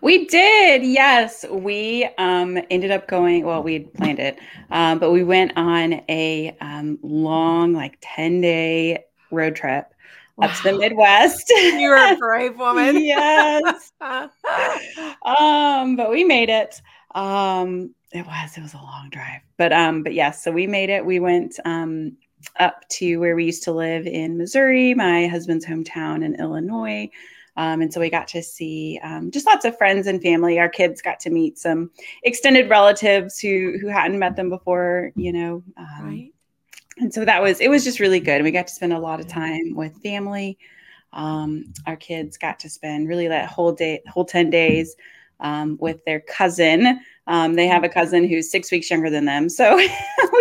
We 0.00 0.26
did. 0.26 0.82
Yes. 0.82 1.44
We 1.48 2.08
um, 2.18 2.58
ended 2.70 2.90
up 2.90 3.06
going, 3.06 3.44
well, 3.44 3.62
we 3.62 3.74
had 3.74 3.94
planned 3.94 4.18
it, 4.18 4.38
um, 4.70 4.98
but 4.98 5.12
we 5.12 5.22
went 5.22 5.52
on 5.56 6.02
a 6.08 6.56
um, 6.60 6.98
long, 7.02 7.72
like 7.72 7.98
10 8.00 8.40
day 8.40 9.04
road 9.30 9.54
trip. 9.54 9.91
Up 10.42 10.56
to 10.56 10.62
the 10.64 10.78
Midwest. 10.78 11.50
You're 11.56 11.96
a 11.96 12.16
brave 12.18 12.58
woman. 12.58 13.02
yes. 13.04 13.92
um, 14.00 15.96
but 15.96 16.10
we 16.10 16.24
made 16.24 16.48
it. 16.48 16.80
Um, 17.14 17.94
it 18.12 18.26
was, 18.26 18.56
it 18.56 18.62
was 18.62 18.74
a 18.74 18.78
long 18.78 19.08
drive, 19.10 19.40
but, 19.56 19.72
um, 19.72 20.02
but 20.02 20.12
yes, 20.12 20.42
so 20.42 20.50
we 20.50 20.66
made 20.66 20.90
it. 20.90 21.04
We 21.04 21.20
went, 21.20 21.58
um, 21.64 22.16
up 22.58 22.86
to 22.88 23.18
where 23.18 23.36
we 23.36 23.44
used 23.44 23.62
to 23.62 23.72
live 23.72 24.06
in 24.06 24.36
Missouri, 24.36 24.94
my 24.94 25.28
husband's 25.28 25.64
hometown 25.64 26.24
in 26.24 26.34
Illinois. 26.40 27.08
Um, 27.56 27.82
and 27.82 27.92
so 27.92 28.00
we 28.00 28.10
got 28.10 28.28
to 28.28 28.42
see 28.42 28.98
um, 29.02 29.30
just 29.30 29.46
lots 29.46 29.64
of 29.64 29.76
friends 29.76 30.06
and 30.06 30.22
family. 30.22 30.58
Our 30.58 30.68
kids 30.68 31.02
got 31.02 31.20
to 31.20 31.30
meet 31.30 31.58
some 31.58 31.90
extended 32.22 32.70
relatives 32.70 33.38
who 33.38 33.76
who 33.80 33.88
hadn't 33.88 34.18
met 34.18 34.36
them 34.36 34.48
before, 34.48 35.12
you 35.16 35.32
know. 35.32 35.62
Um, 35.76 36.00
right. 36.02 36.31
And 36.98 37.12
so 37.12 37.24
that 37.24 37.42
was 37.42 37.60
it 37.60 37.68
was 37.68 37.84
just 37.84 38.00
really 38.00 38.20
good. 38.20 38.36
And 38.36 38.44
we 38.44 38.50
got 38.50 38.66
to 38.66 38.74
spend 38.74 38.92
a 38.92 38.98
lot 38.98 39.20
of 39.20 39.28
time 39.28 39.74
with 39.74 40.00
family. 40.02 40.58
Um, 41.12 41.72
our 41.86 41.96
kids 41.96 42.36
got 42.36 42.58
to 42.60 42.70
spend 42.70 43.08
really 43.08 43.28
that 43.28 43.48
whole 43.48 43.72
day, 43.72 44.02
whole 44.08 44.24
ten 44.24 44.50
days 44.50 44.96
um, 45.40 45.76
with 45.80 46.04
their 46.04 46.20
cousin. 46.20 47.00
Um, 47.26 47.54
they 47.54 47.66
have 47.66 47.84
a 47.84 47.88
cousin 47.88 48.26
who's 48.26 48.50
six 48.50 48.70
weeks 48.72 48.90
younger 48.90 49.10
than 49.10 49.26
them. 49.26 49.48
So 49.48 49.76
we 49.76 49.88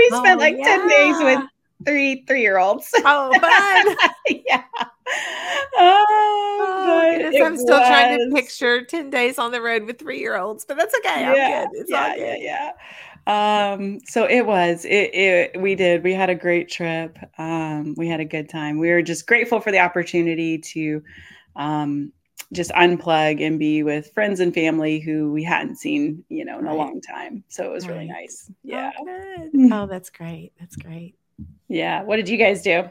spent 0.09 0.39
oh, 0.39 0.43
like 0.43 0.55
yeah. 0.57 0.77
10 0.77 0.87
days 0.87 1.15
with 1.19 1.39
three 1.85 2.23
three 2.27 2.41
year 2.41 2.57
olds. 2.57 2.89
Oh, 2.97 3.31
fun. 3.39 4.11
yeah. 4.47 4.63
Oh, 5.77 6.05
oh 6.07 7.45
I'm 7.45 7.57
still 7.57 7.77
was... 7.77 7.87
trying 7.87 8.17
to 8.17 8.35
picture 8.35 8.83
10 8.85 9.09
days 9.09 9.37
on 9.37 9.51
the 9.51 9.61
road 9.61 9.83
with 9.83 9.99
three 9.99 10.19
year 10.19 10.37
olds, 10.37 10.65
but 10.65 10.77
that's 10.77 10.95
okay. 10.95 11.25
I'm 11.25 11.35
yeah, 11.35 11.65
good. 11.65 11.81
It's 11.81 11.89
yeah. 11.89 12.15
Yeah, 12.15 12.35
yeah. 12.39 12.71
Um, 13.27 13.99
so 14.05 14.25
it 14.25 14.45
was, 14.45 14.85
it, 14.85 15.13
it, 15.13 15.61
we 15.61 15.75
did, 15.75 16.03
we 16.03 16.13
had 16.13 16.29
a 16.29 16.35
great 16.35 16.69
trip. 16.69 17.17
Um, 17.37 17.93
we 17.97 18.07
had 18.07 18.19
a 18.19 18.25
good 18.25 18.49
time. 18.49 18.79
We 18.79 18.89
were 18.89 19.01
just 19.01 19.27
grateful 19.27 19.59
for 19.59 19.71
the 19.71 19.79
opportunity 19.79 20.57
to, 20.57 21.03
um, 21.55 22.11
just 22.53 22.71
unplug 22.71 23.45
and 23.45 23.57
be 23.57 23.83
with 23.83 24.11
friends 24.13 24.39
and 24.39 24.53
family 24.53 24.99
who 24.99 25.31
we 25.31 25.43
hadn't 25.43 25.77
seen, 25.77 26.23
you 26.29 26.43
know, 26.43 26.59
in 26.59 26.65
right. 26.65 26.73
a 26.73 26.77
long 26.77 26.99
time. 27.01 27.43
So 27.47 27.63
it 27.63 27.71
was 27.71 27.87
right. 27.87 27.93
really 27.93 28.07
nice. 28.07 28.49
Oh, 28.49 28.53
yeah. 28.63 28.91
Oh, 28.99 29.69
oh, 29.83 29.87
that's 29.87 30.09
great. 30.09 30.51
That's 30.59 30.75
great. 30.75 31.15
Yeah. 31.67 32.03
What 32.03 32.17
did 32.17 32.27
you 32.27 32.37
guys 32.37 32.61
do? 32.61 32.89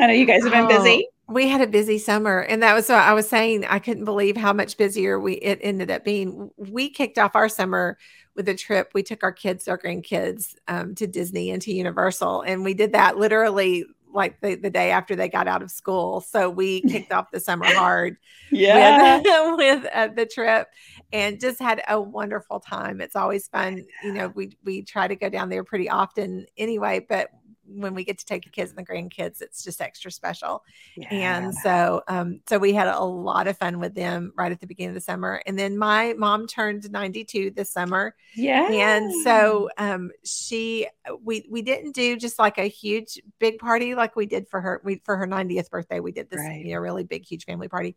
I 0.00 0.06
know 0.06 0.14
you 0.14 0.24
guys 0.24 0.42
have 0.42 0.52
been 0.52 0.64
oh, 0.64 0.68
busy. 0.68 1.08
We 1.28 1.48
had 1.48 1.60
a 1.60 1.66
busy 1.66 1.98
summer, 1.98 2.40
and 2.40 2.62
that 2.62 2.74
was 2.74 2.88
what 2.88 2.98
I 2.98 3.12
was 3.14 3.28
saying. 3.28 3.64
I 3.66 3.78
couldn't 3.78 4.04
believe 4.04 4.36
how 4.36 4.52
much 4.52 4.76
busier 4.76 5.20
we 5.20 5.34
it 5.34 5.58
ended 5.62 5.90
up 5.90 6.04
being. 6.04 6.50
We 6.56 6.90
kicked 6.90 7.18
off 7.18 7.36
our 7.36 7.48
summer 7.48 7.96
with 8.34 8.48
a 8.48 8.54
trip. 8.54 8.90
We 8.94 9.02
took 9.02 9.22
our 9.22 9.32
kids, 9.32 9.68
our 9.68 9.78
grandkids, 9.78 10.54
um, 10.68 10.94
to 10.96 11.06
Disney 11.06 11.50
and 11.50 11.60
to 11.62 11.72
Universal, 11.72 12.42
and 12.42 12.64
we 12.64 12.74
did 12.74 12.92
that 12.92 13.18
literally 13.18 13.84
like 14.14 14.40
the, 14.40 14.54
the 14.54 14.70
day 14.70 14.90
after 14.90 15.16
they 15.16 15.28
got 15.28 15.48
out 15.48 15.62
of 15.62 15.70
school. 15.70 16.20
So 16.20 16.48
we 16.50 16.80
kicked 16.88 17.12
off 17.12 17.30
the 17.30 17.40
summer 17.40 17.66
hard 17.66 18.16
yeah. 18.50 19.18
with, 19.18 19.56
with 19.56 19.86
uh, 19.92 20.08
the 20.08 20.26
trip 20.26 20.68
and 21.12 21.40
just 21.40 21.58
had 21.58 21.82
a 21.88 22.00
wonderful 22.00 22.60
time. 22.60 23.00
It's 23.00 23.16
always 23.16 23.48
fun. 23.48 23.84
You 24.02 24.12
know, 24.12 24.28
we, 24.28 24.56
we 24.64 24.82
try 24.82 25.08
to 25.08 25.16
go 25.16 25.28
down 25.28 25.48
there 25.48 25.64
pretty 25.64 25.88
often 25.88 26.46
anyway, 26.56 27.04
but 27.08 27.30
when 27.66 27.94
we 27.94 28.04
get 28.04 28.18
to 28.18 28.24
take 28.24 28.44
the 28.44 28.50
kids 28.50 28.70
and 28.70 28.78
the 28.78 28.90
grandkids, 28.90 29.40
it's 29.40 29.62
just 29.62 29.80
extra 29.80 30.10
special. 30.10 30.64
Yeah. 30.96 31.08
And 31.10 31.54
so, 31.54 32.02
um, 32.08 32.40
so 32.48 32.58
we 32.58 32.72
had 32.72 32.88
a 32.88 33.00
lot 33.00 33.46
of 33.46 33.56
fun 33.56 33.78
with 33.78 33.94
them 33.94 34.32
right 34.36 34.52
at 34.52 34.60
the 34.60 34.66
beginning 34.66 34.90
of 34.90 34.94
the 34.94 35.00
summer. 35.00 35.42
And 35.46 35.58
then 35.58 35.78
my 35.78 36.14
mom 36.14 36.46
turned 36.46 36.90
92 36.90 37.50
this 37.50 37.70
summer. 37.70 38.14
Yeah. 38.34 38.70
And 38.70 39.12
so, 39.22 39.70
um, 39.78 40.10
she, 40.24 40.86
we, 41.22 41.46
we 41.50 41.62
didn't 41.62 41.92
do 41.92 42.16
just 42.16 42.38
like 42.38 42.58
a 42.58 42.64
huge 42.64 43.20
big 43.38 43.58
party 43.58 43.94
like 43.94 44.16
we 44.16 44.26
did 44.26 44.48
for 44.48 44.60
her, 44.60 44.80
we, 44.84 45.00
for 45.04 45.16
her 45.16 45.26
90th 45.26 45.70
birthday, 45.70 46.00
we 46.00 46.12
did 46.12 46.30
this, 46.30 46.40
right. 46.40 46.64
you 46.64 46.74
know, 46.74 46.80
really 46.80 47.04
big, 47.04 47.24
huge 47.24 47.44
family 47.44 47.68
party. 47.68 47.96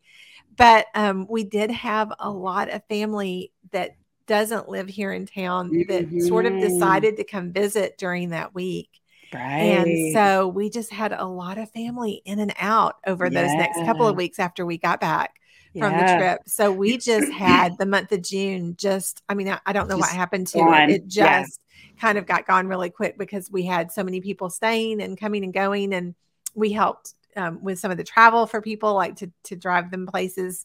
But, 0.56 0.86
um, 0.94 1.26
we 1.28 1.44
did 1.44 1.70
have 1.70 2.12
a 2.18 2.30
lot 2.30 2.70
of 2.70 2.82
family 2.88 3.52
that 3.72 3.96
doesn't 4.26 4.68
live 4.68 4.88
here 4.88 5.12
in 5.12 5.26
town 5.26 5.70
that 5.88 6.06
mm-hmm. 6.06 6.20
sort 6.20 6.46
of 6.46 6.52
mm-hmm. 6.52 6.68
decided 6.68 7.16
to 7.16 7.24
come 7.24 7.52
visit 7.52 7.96
during 7.96 8.30
that 8.30 8.54
week. 8.54 9.00
Right. 9.32 9.40
And 9.42 10.12
so 10.12 10.48
we 10.48 10.70
just 10.70 10.92
had 10.92 11.12
a 11.12 11.24
lot 11.24 11.58
of 11.58 11.70
family 11.70 12.22
in 12.24 12.38
and 12.38 12.54
out 12.58 12.96
over 13.06 13.26
yeah. 13.26 13.42
those 13.42 13.52
next 13.54 13.78
couple 13.84 14.06
of 14.06 14.16
weeks 14.16 14.38
after 14.38 14.64
we 14.64 14.78
got 14.78 15.00
back 15.00 15.40
from 15.72 15.92
yeah. 15.92 16.12
the 16.12 16.18
trip. 16.18 16.42
So 16.46 16.72
we 16.72 16.96
just 16.96 17.32
had 17.32 17.76
the 17.78 17.86
month 17.86 18.12
of 18.12 18.22
June 18.22 18.76
just, 18.76 19.22
I 19.28 19.34
mean, 19.34 19.48
I, 19.48 19.60
I 19.66 19.72
don't 19.72 19.88
know 19.88 19.98
just 19.98 20.10
what 20.10 20.16
happened 20.16 20.46
to 20.48 20.58
gone. 20.58 20.90
it. 20.90 20.94
It 20.94 21.08
just 21.08 21.60
yeah. 21.70 22.00
kind 22.00 22.18
of 22.18 22.26
got 22.26 22.46
gone 22.46 22.68
really 22.68 22.90
quick 22.90 23.18
because 23.18 23.50
we 23.50 23.64
had 23.64 23.92
so 23.92 24.02
many 24.02 24.20
people 24.20 24.50
staying 24.50 25.02
and 25.02 25.18
coming 25.18 25.44
and 25.44 25.52
going. 25.52 25.92
And 25.92 26.14
we 26.54 26.72
helped 26.72 27.14
um, 27.36 27.62
with 27.62 27.78
some 27.78 27.90
of 27.90 27.98
the 27.98 28.04
travel 28.04 28.46
for 28.46 28.62
people, 28.62 28.94
like 28.94 29.16
to 29.16 29.30
to 29.44 29.56
drive 29.56 29.90
them 29.90 30.06
places 30.06 30.64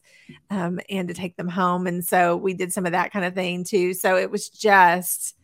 um, 0.50 0.80
and 0.90 1.10
to 1.10 1.14
take 1.14 1.36
them 1.36 1.50
home. 1.50 1.86
And 1.86 2.06
so 2.06 2.38
we 2.38 2.54
did 2.54 2.72
some 2.72 2.86
of 2.86 2.94
that 2.94 3.12
kind 3.12 3.26
of 3.26 3.36
thing 3.36 3.66
too. 3.66 3.94
So 3.94 4.16
it 4.18 4.32
was 4.32 4.48
just, 4.48 5.36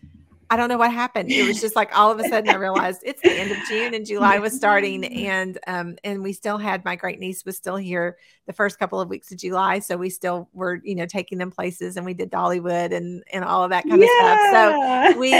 I 0.49 0.57
don't 0.57 0.69
know 0.69 0.77
what 0.77 0.91
happened. 0.91 1.31
It 1.31 1.47
was 1.47 1.59
just 1.61 1.75
like 1.75 1.95
all 1.97 2.11
of 2.11 2.19
a 2.19 2.23
sudden 2.27 2.49
I 2.49 2.55
realized 2.55 3.01
it's 3.03 3.21
the 3.21 3.31
end 3.31 3.51
of 3.51 3.57
June 3.67 3.93
and 3.93 4.05
July 4.05 4.39
was 4.39 4.55
starting, 4.55 5.03
and 5.27 5.57
um, 5.67 5.97
and 6.03 6.23
we 6.23 6.33
still 6.33 6.57
had 6.57 6.85
my 6.85 6.95
great 6.95 7.19
niece 7.19 7.45
was 7.45 7.57
still 7.57 7.75
here 7.75 8.17
the 8.45 8.53
first 8.53 8.79
couple 8.79 8.99
of 8.99 9.09
weeks 9.09 9.31
of 9.31 9.37
July, 9.37 9.79
so 9.79 9.97
we 9.97 10.09
still 10.09 10.49
were 10.53 10.79
you 10.83 10.95
know 10.95 11.05
taking 11.05 11.37
them 11.37 11.51
places, 11.51 11.97
and 11.97 12.05
we 12.05 12.13
did 12.13 12.31
Dollywood 12.31 12.93
and 12.93 13.23
and 13.31 13.43
all 13.43 13.63
of 13.63 13.69
that 13.71 13.83
kind 13.87 14.01
of 14.01 14.09
stuff. 14.19 14.39
So 14.51 15.19
we 15.19 15.31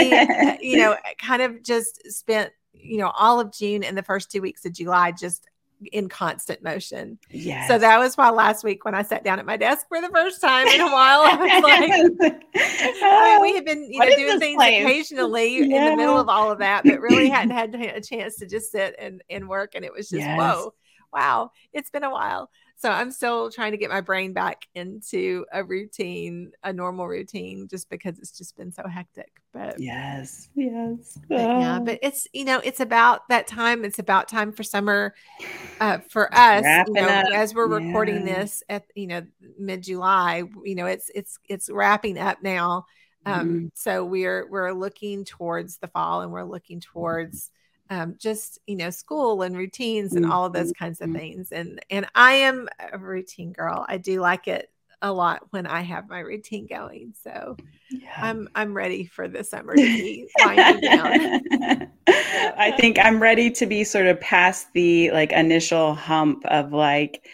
you 0.60 0.78
know 0.78 0.96
kind 1.18 1.42
of 1.42 1.62
just 1.62 2.10
spent 2.10 2.52
you 2.72 2.98
know 2.98 3.10
all 3.10 3.40
of 3.40 3.52
June 3.52 3.84
and 3.84 3.96
the 3.96 4.02
first 4.02 4.30
two 4.30 4.42
weeks 4.42 4.64
of 4.64 4.72
July 4.72 5.12
just 5.12 5.46
in 5.92 6.08
constant 6.08 6.62
motion. 6.62 7.18
Yeah. 7.30 7.66
So 7.68 7.78
that 7.78 7.98
was 7.98 8.16
why 8.16 8.30
last 8.30 8.64
week 8.64 8.84
when 8.84 8.94
I 8.94 9.02
sat 9.02 9.24
down 9.24 9.38
at 9.38 9.46
my 9.46 9.56
desk 9.56 9.86
for 9.88 10.00
the 10.00 10.08
first 10.08 10.40
time 10.40 10.66
in 10.66 10.80
a 10.80 10.86
while, 10.86 11.20
I 11.20 11.36
was 11.36 11.62
like, 11.62 11.90
I 11.90 12.02
mean, 12.02 12.18
we 12.18 12.28
had 13.58 13.64
been, 13.64 13.92
you 13.92 13.98
know, 13.98 14.16
doing 14.16 14.40
things 14.40 14.56
place? 14.56 14.84
occasionally 14.84 15.58
yeah. 15.58 15.62
in 15.62 15.70
the 15.90 15.96
middle 15.96 16.18
of 16.18 16.28
all 16.28 16.50
of 16.50 16.58
that, 16.58 16.84
but 16.84 17.00
really 17.00 17.28
hadn't 17.30 17.50
had 17.50 17.74
a 17.74 18.00
chance 18.00 18.36
to 18.36 18.46
just 18.46 18.72
sit 18.72 18.94
and, 18.98 19.22
and 19.30 19.48
work. 19.48 19.72
And 19.74 19.84
it 19.84 19.92
was 19.92 20.08
just, 20.08 20.20
yes. 20.20 20.38
whoa, 20.38 20.74
wow, 21.12 21.50
it's 21.72 21.90
been 21.90 22.04
a 22.04 22.10
while. 22.10 22.50
So 22.78 22.88
I'm 22.88 23.10
still 23.10 23.50
trying 23.50 23.72
to 23.72 23.76
get 23.76 23.90
my 23.90 24.00
brain 24.00 24.32
back 24.32 24.68
into 24.76 25.44
a 25.52 25.64
routine, 25.64 26.52
a 26.62 26.72
normal 26.72 27.08
routine, 27.08 27.66
just 27.68 27.90
because 27.90 28.20
it's 28.20 28.30
just 28.30 28.56
been 28.56 28.70
so 28.70 28.86
hectic. 28.86 29.32
But 29.52 29.80
yes, 29.80 30.48
yes, 30.54 31.18
but 31.28 31.40
yeah. 31.40 31.80
But 31.80 31.98
it's 32.02 32.28
you 32.32 32.44
know 32.44 32.60
it's 32.62 32.78
about 32.78 33.28
that 33.30 33.48
time. 33.48 33.84
It's 33.84 33.98
about 33.98 34.28
time 34.28 34.52
for 34.52 34.62
summer 34.62 35.12
uh, 35.80 35.98
for 36.08 36.32
us. 36.32 36.64
you 36.86 36.94
know, 36.94 37.08
up. 37.08 37.26
as 37.34 37.52
we're 37.52 37.68
yeah. 37.68 37.84
recording 37.84 38.24
this 38.24 38.62
at 38.68 38.84
you 38.94 39.08
know 39.08 39.26
mid 39.58 39.82
July, 39.82 40.44
you 40.64 40.76
know 40.76 40.86
it's 40.86 41.10
it's 41.16 41.36
it's 41.48 41.68
wrapping 41.68 42.16
up 42.16 42.44
now. 42.44 42.86
Um, 43.28 43.48
mm-hmm. 43.48 43.66
So 43.74 44.04
we're 44.04 44.48
we're 44.48 44.72
looking 44.72 45.24
towards 45.24 45.78
the 45.78 45.88
fall, 45.88 46.22
and 46.22 46.32
we're 46.32 46.44
looking 46.44 46.80
towards 46.80 47.50
um, 47.90 48.16
just 48.18 48.58
you 48.66 48.76
know 48.76 48.90
school 48.90 49.42
and 49.42 49.56
routines 49.56 50.14
and 50.14 50.26
all 50.26 50.44
of 50.44 50.52
those 50.52 50.72
mm-hmm. 50.72 50.84
kinds 50.84 51.00
of 51.00 51.08
mm-hmm. 51.08 51.18
things 51.18 51.52
and 51.52 51.80
and 51.90 52.06
i 52.14 52.32
am 52.32 52.68
a 52.92 52.98
routine 52.98 53.52
girl 53.52 53.84
i 53.88 53.96
do 53.96 54.20
like 54.20 54.48
it 54.48 54.70
a 55.00 55.12
lot 55.12 55.46
when 55.50 55.66
i 55.66 55.80
have 55.80 56.08
my 56.08 56.18
routine 56.18 56.66
going 56.66 57.14
so 57.22 57.56
yeah. 57.90 58.08
i'm 58.16 58.48
i'm 58.54 58.74
ready 58.74 59.06
for 59.06 59.28
the 59.28 59.44
summer 59.44 59.74
to 59.74 59.82
be 59.82 60.28
winding 60.44 60.80
down 60.80 61.88
i 62.08 62.74
think 62.78 62.98
i'm 62.98 63.22
ready 63.22 63.50
to 63.50 63.64
be 63.64 63.84
sort 63.84 64.06
of 64.06 64.20
past 64.20 64.66
the 64.74 65.10
like 65.12 65.32
initial 65.32 65.94
hump 65.94 66.44
of 66.46 66.72
like 66.72 67.26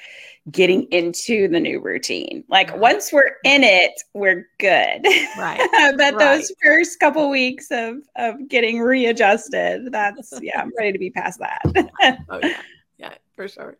getting 0.50 0.82
into 0.84 1.48
the 1.48 1.58
new 1.58 1.80
routine. 1.80 2.44
Like 2.48 2.76
once 2.76 3.12
we're 3.12 3.36
in 3.44 3.64
it, 3.64 3.92
we're 4.12 4.48
good. 4.58 5.04
Right. 5.38 5.68
but 5.96 6.14
right. 6.14 6.18
those 6.18 6.52
first 6.62 7.00
couple 7.00 7.28
weeks 7.30 7.68
of 7.70 7.96
of 8.16 8.48
getting 8.48 8.80
readjusted, 8.80 9.90
that's 9.90 10.32
yeah, 10.42 10.60
I'm 10.60 10.72
ready 10.78 10.92
to 10.92 10.98
be 10.98 11.10
past 11.10 11.40
that. 11.40 11.60
oh 12.28 12.40
yeah. 12.42 12.60
Yeah, 12.96 13.14
for 13.34 13.48
sure. 13.48 13.76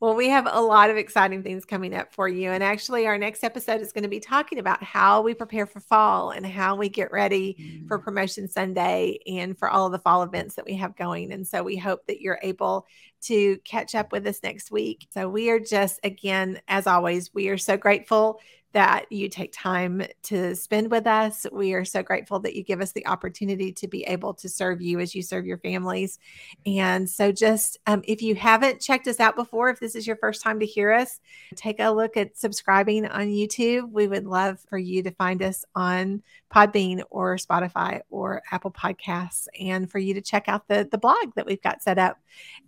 Well, 0.00 0.14
we 0.14 0.28
have 0.28 0.48
a 0.50 0.60
lot 0.60 0.90
of 0.90 0.96
exciting 0.96 1.42
things 1.42 1.64
coming 1.64 1.94
up 1.94 2.12
for 2.12 2.28
you. 2.28 2.50
And 2.50 2.62
actually, 2.62 3.06
our 3.06 3.18
next 3.18 3.44
episode 3.44 3.80
is 3.80 3.92
going 3.92 4.04
to 4.04 4.08
be 4.08 4.20
talking 4.20 4.58
about 4.58 4.82
how 4.82 5.22
we 5.22 5.34
prepare 5.34 5.66
for 5.66 5.80
fall 5.80 6.30
and 6.30 6.46
how 6.46 6.76
we 6.76 6.88
get 6.88 7.12
ready 7.12 7.84
for 7.88 7.98
mm. 7.98 8.04
Promotion 8.04 8.48
Sunday 8.48 9.18
and 9.26 9.58
for 9.58 9.68
all 9.68 9.86
of 9.86 9.92
the 9.92 9.98
fall 9.98 10.22
events 10.22 10.54
that 10.54 10.64
we 10.64 10.74
have 10.74 10.96
going. 10.96 11.32
And 11.32 11.46
so 11.46 11.62
we 11.62 11.76
hope 11.76 12.06
that 12.06 12.20
you're 12.20 12.40
able 12.42 12.86
to 13.22 13.56
catch 13.64 13.94
up 13.94 14.12
with 14.12 14.26
us 14.26 14.40
next 14.42 14.70
week. 14.70 15.06
So 15.12 15.28
we 15.28 15.50
are 15.50 15.60
just, 15.60 16.00
again, 16.04 16.60
as 16.68 16.86
always, 16.86 17.32
we 17.34 17.48
are 17.48 17.58
so 17.58 17.76
grateful 17.76 18.40
that 18.76 19.10
you 19.10 19.26
take 19.26 19.54
time 19.54 20.02
to 20.22 20.54
spend 20.54 20.90
with 20.90 21.06
us. 21.06 21.46
We 21.50 21.72
are 21.72 21.82
so 21.86 22.02
grateful 22.02 22.40
that 22.40 22.54
you 22.54 22.62
give 22.62 22.82
us 22.82 22.92
the 22.92 23.06
opportunity 23.06 23.72
to 23.72 23.88
be 23.88 24.02
able 24.02 24.34
to 24.34 24.50
serve 24.50 24.82
you 24.82 25.00
as 25.00 25.14
you 25.14 25.22
serve 25.22 25.46
your 25.46 25.56
families. 25.56 26.18
And 26.66 27.08
so, 27.08 27.32
just 27.32 27.78
um, 27.86 28.02
if 28.04 28.20
you 28.20 28.34
haven't 28.34 28.82
checked 28.82 29.08
us 29.08 29.18
out 29.18 29.34
before, 29.34 29.70
if 29.70 29.80
this 29.80 29.94
is 29.94 30.06
your 30.06 30.16
first 30.16 30.42
time 30.42 30.60
to 30.60 30.66
hear 30.66 30.92
us, 30.92 31.20
take 31.54 31.80
a 31.80 31.88
look 31.88 32.18
at 32.18 32.36
subscribing 32.36 33.06
on 33.06 33.28
YouTube. 33.28 33.90
We 33.92 34.08
would 34.08 34.26
love 34.26 34.60
for 34.68 34.76
you 34.76 35.02
to 35.04 35.10
find 35.10 35.42
us 35.42 35.64
on 35.74 36.22
Podbean 36.54 37.02
or 37.08 37.36
Spotify 37.36 38.02
or 38.10 38.42
Apple 38.52 38.72
Podcasts, 38.72 39.48
and 39.58 39.90
for 39.90 39.98
you 39.98 40.12
to 40.12 40.20
check 40.20 40.50
out 40.50 40.68
the, 40.68 40.86
the 40.90 40.98
blog 40.98 41.34
that 41.34 41.46
we've 41.46 41.62
got 41.62 41.82
set 41.82 41.98
up. 41.98 42.18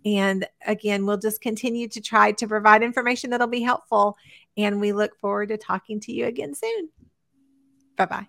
And 0.05 0.47
again, 0.65 1.05
we'll 1.05 1.17
just 1.17 1.39
continue 1.39 1.87
to 1.89 2.01
try 2.01 2.31
to 2.31 2.47
provide 2.47 2.81
information 2.81 3.29
that'll 3.29 3.45
be 3.45 3.61
helpful 3.61 4.17
and 4.59 4.79
we 4.79 4.93
look 4.93 5.15
forward 5.19 5.49
to 5.49 5.57
talking 5.57 5.99
to 6.01 6.11
you 6.11 6.25
again 6.25 6.53
soon. 6.53 6.89
Bye 7.97 8.05
bye. 8.05 8.27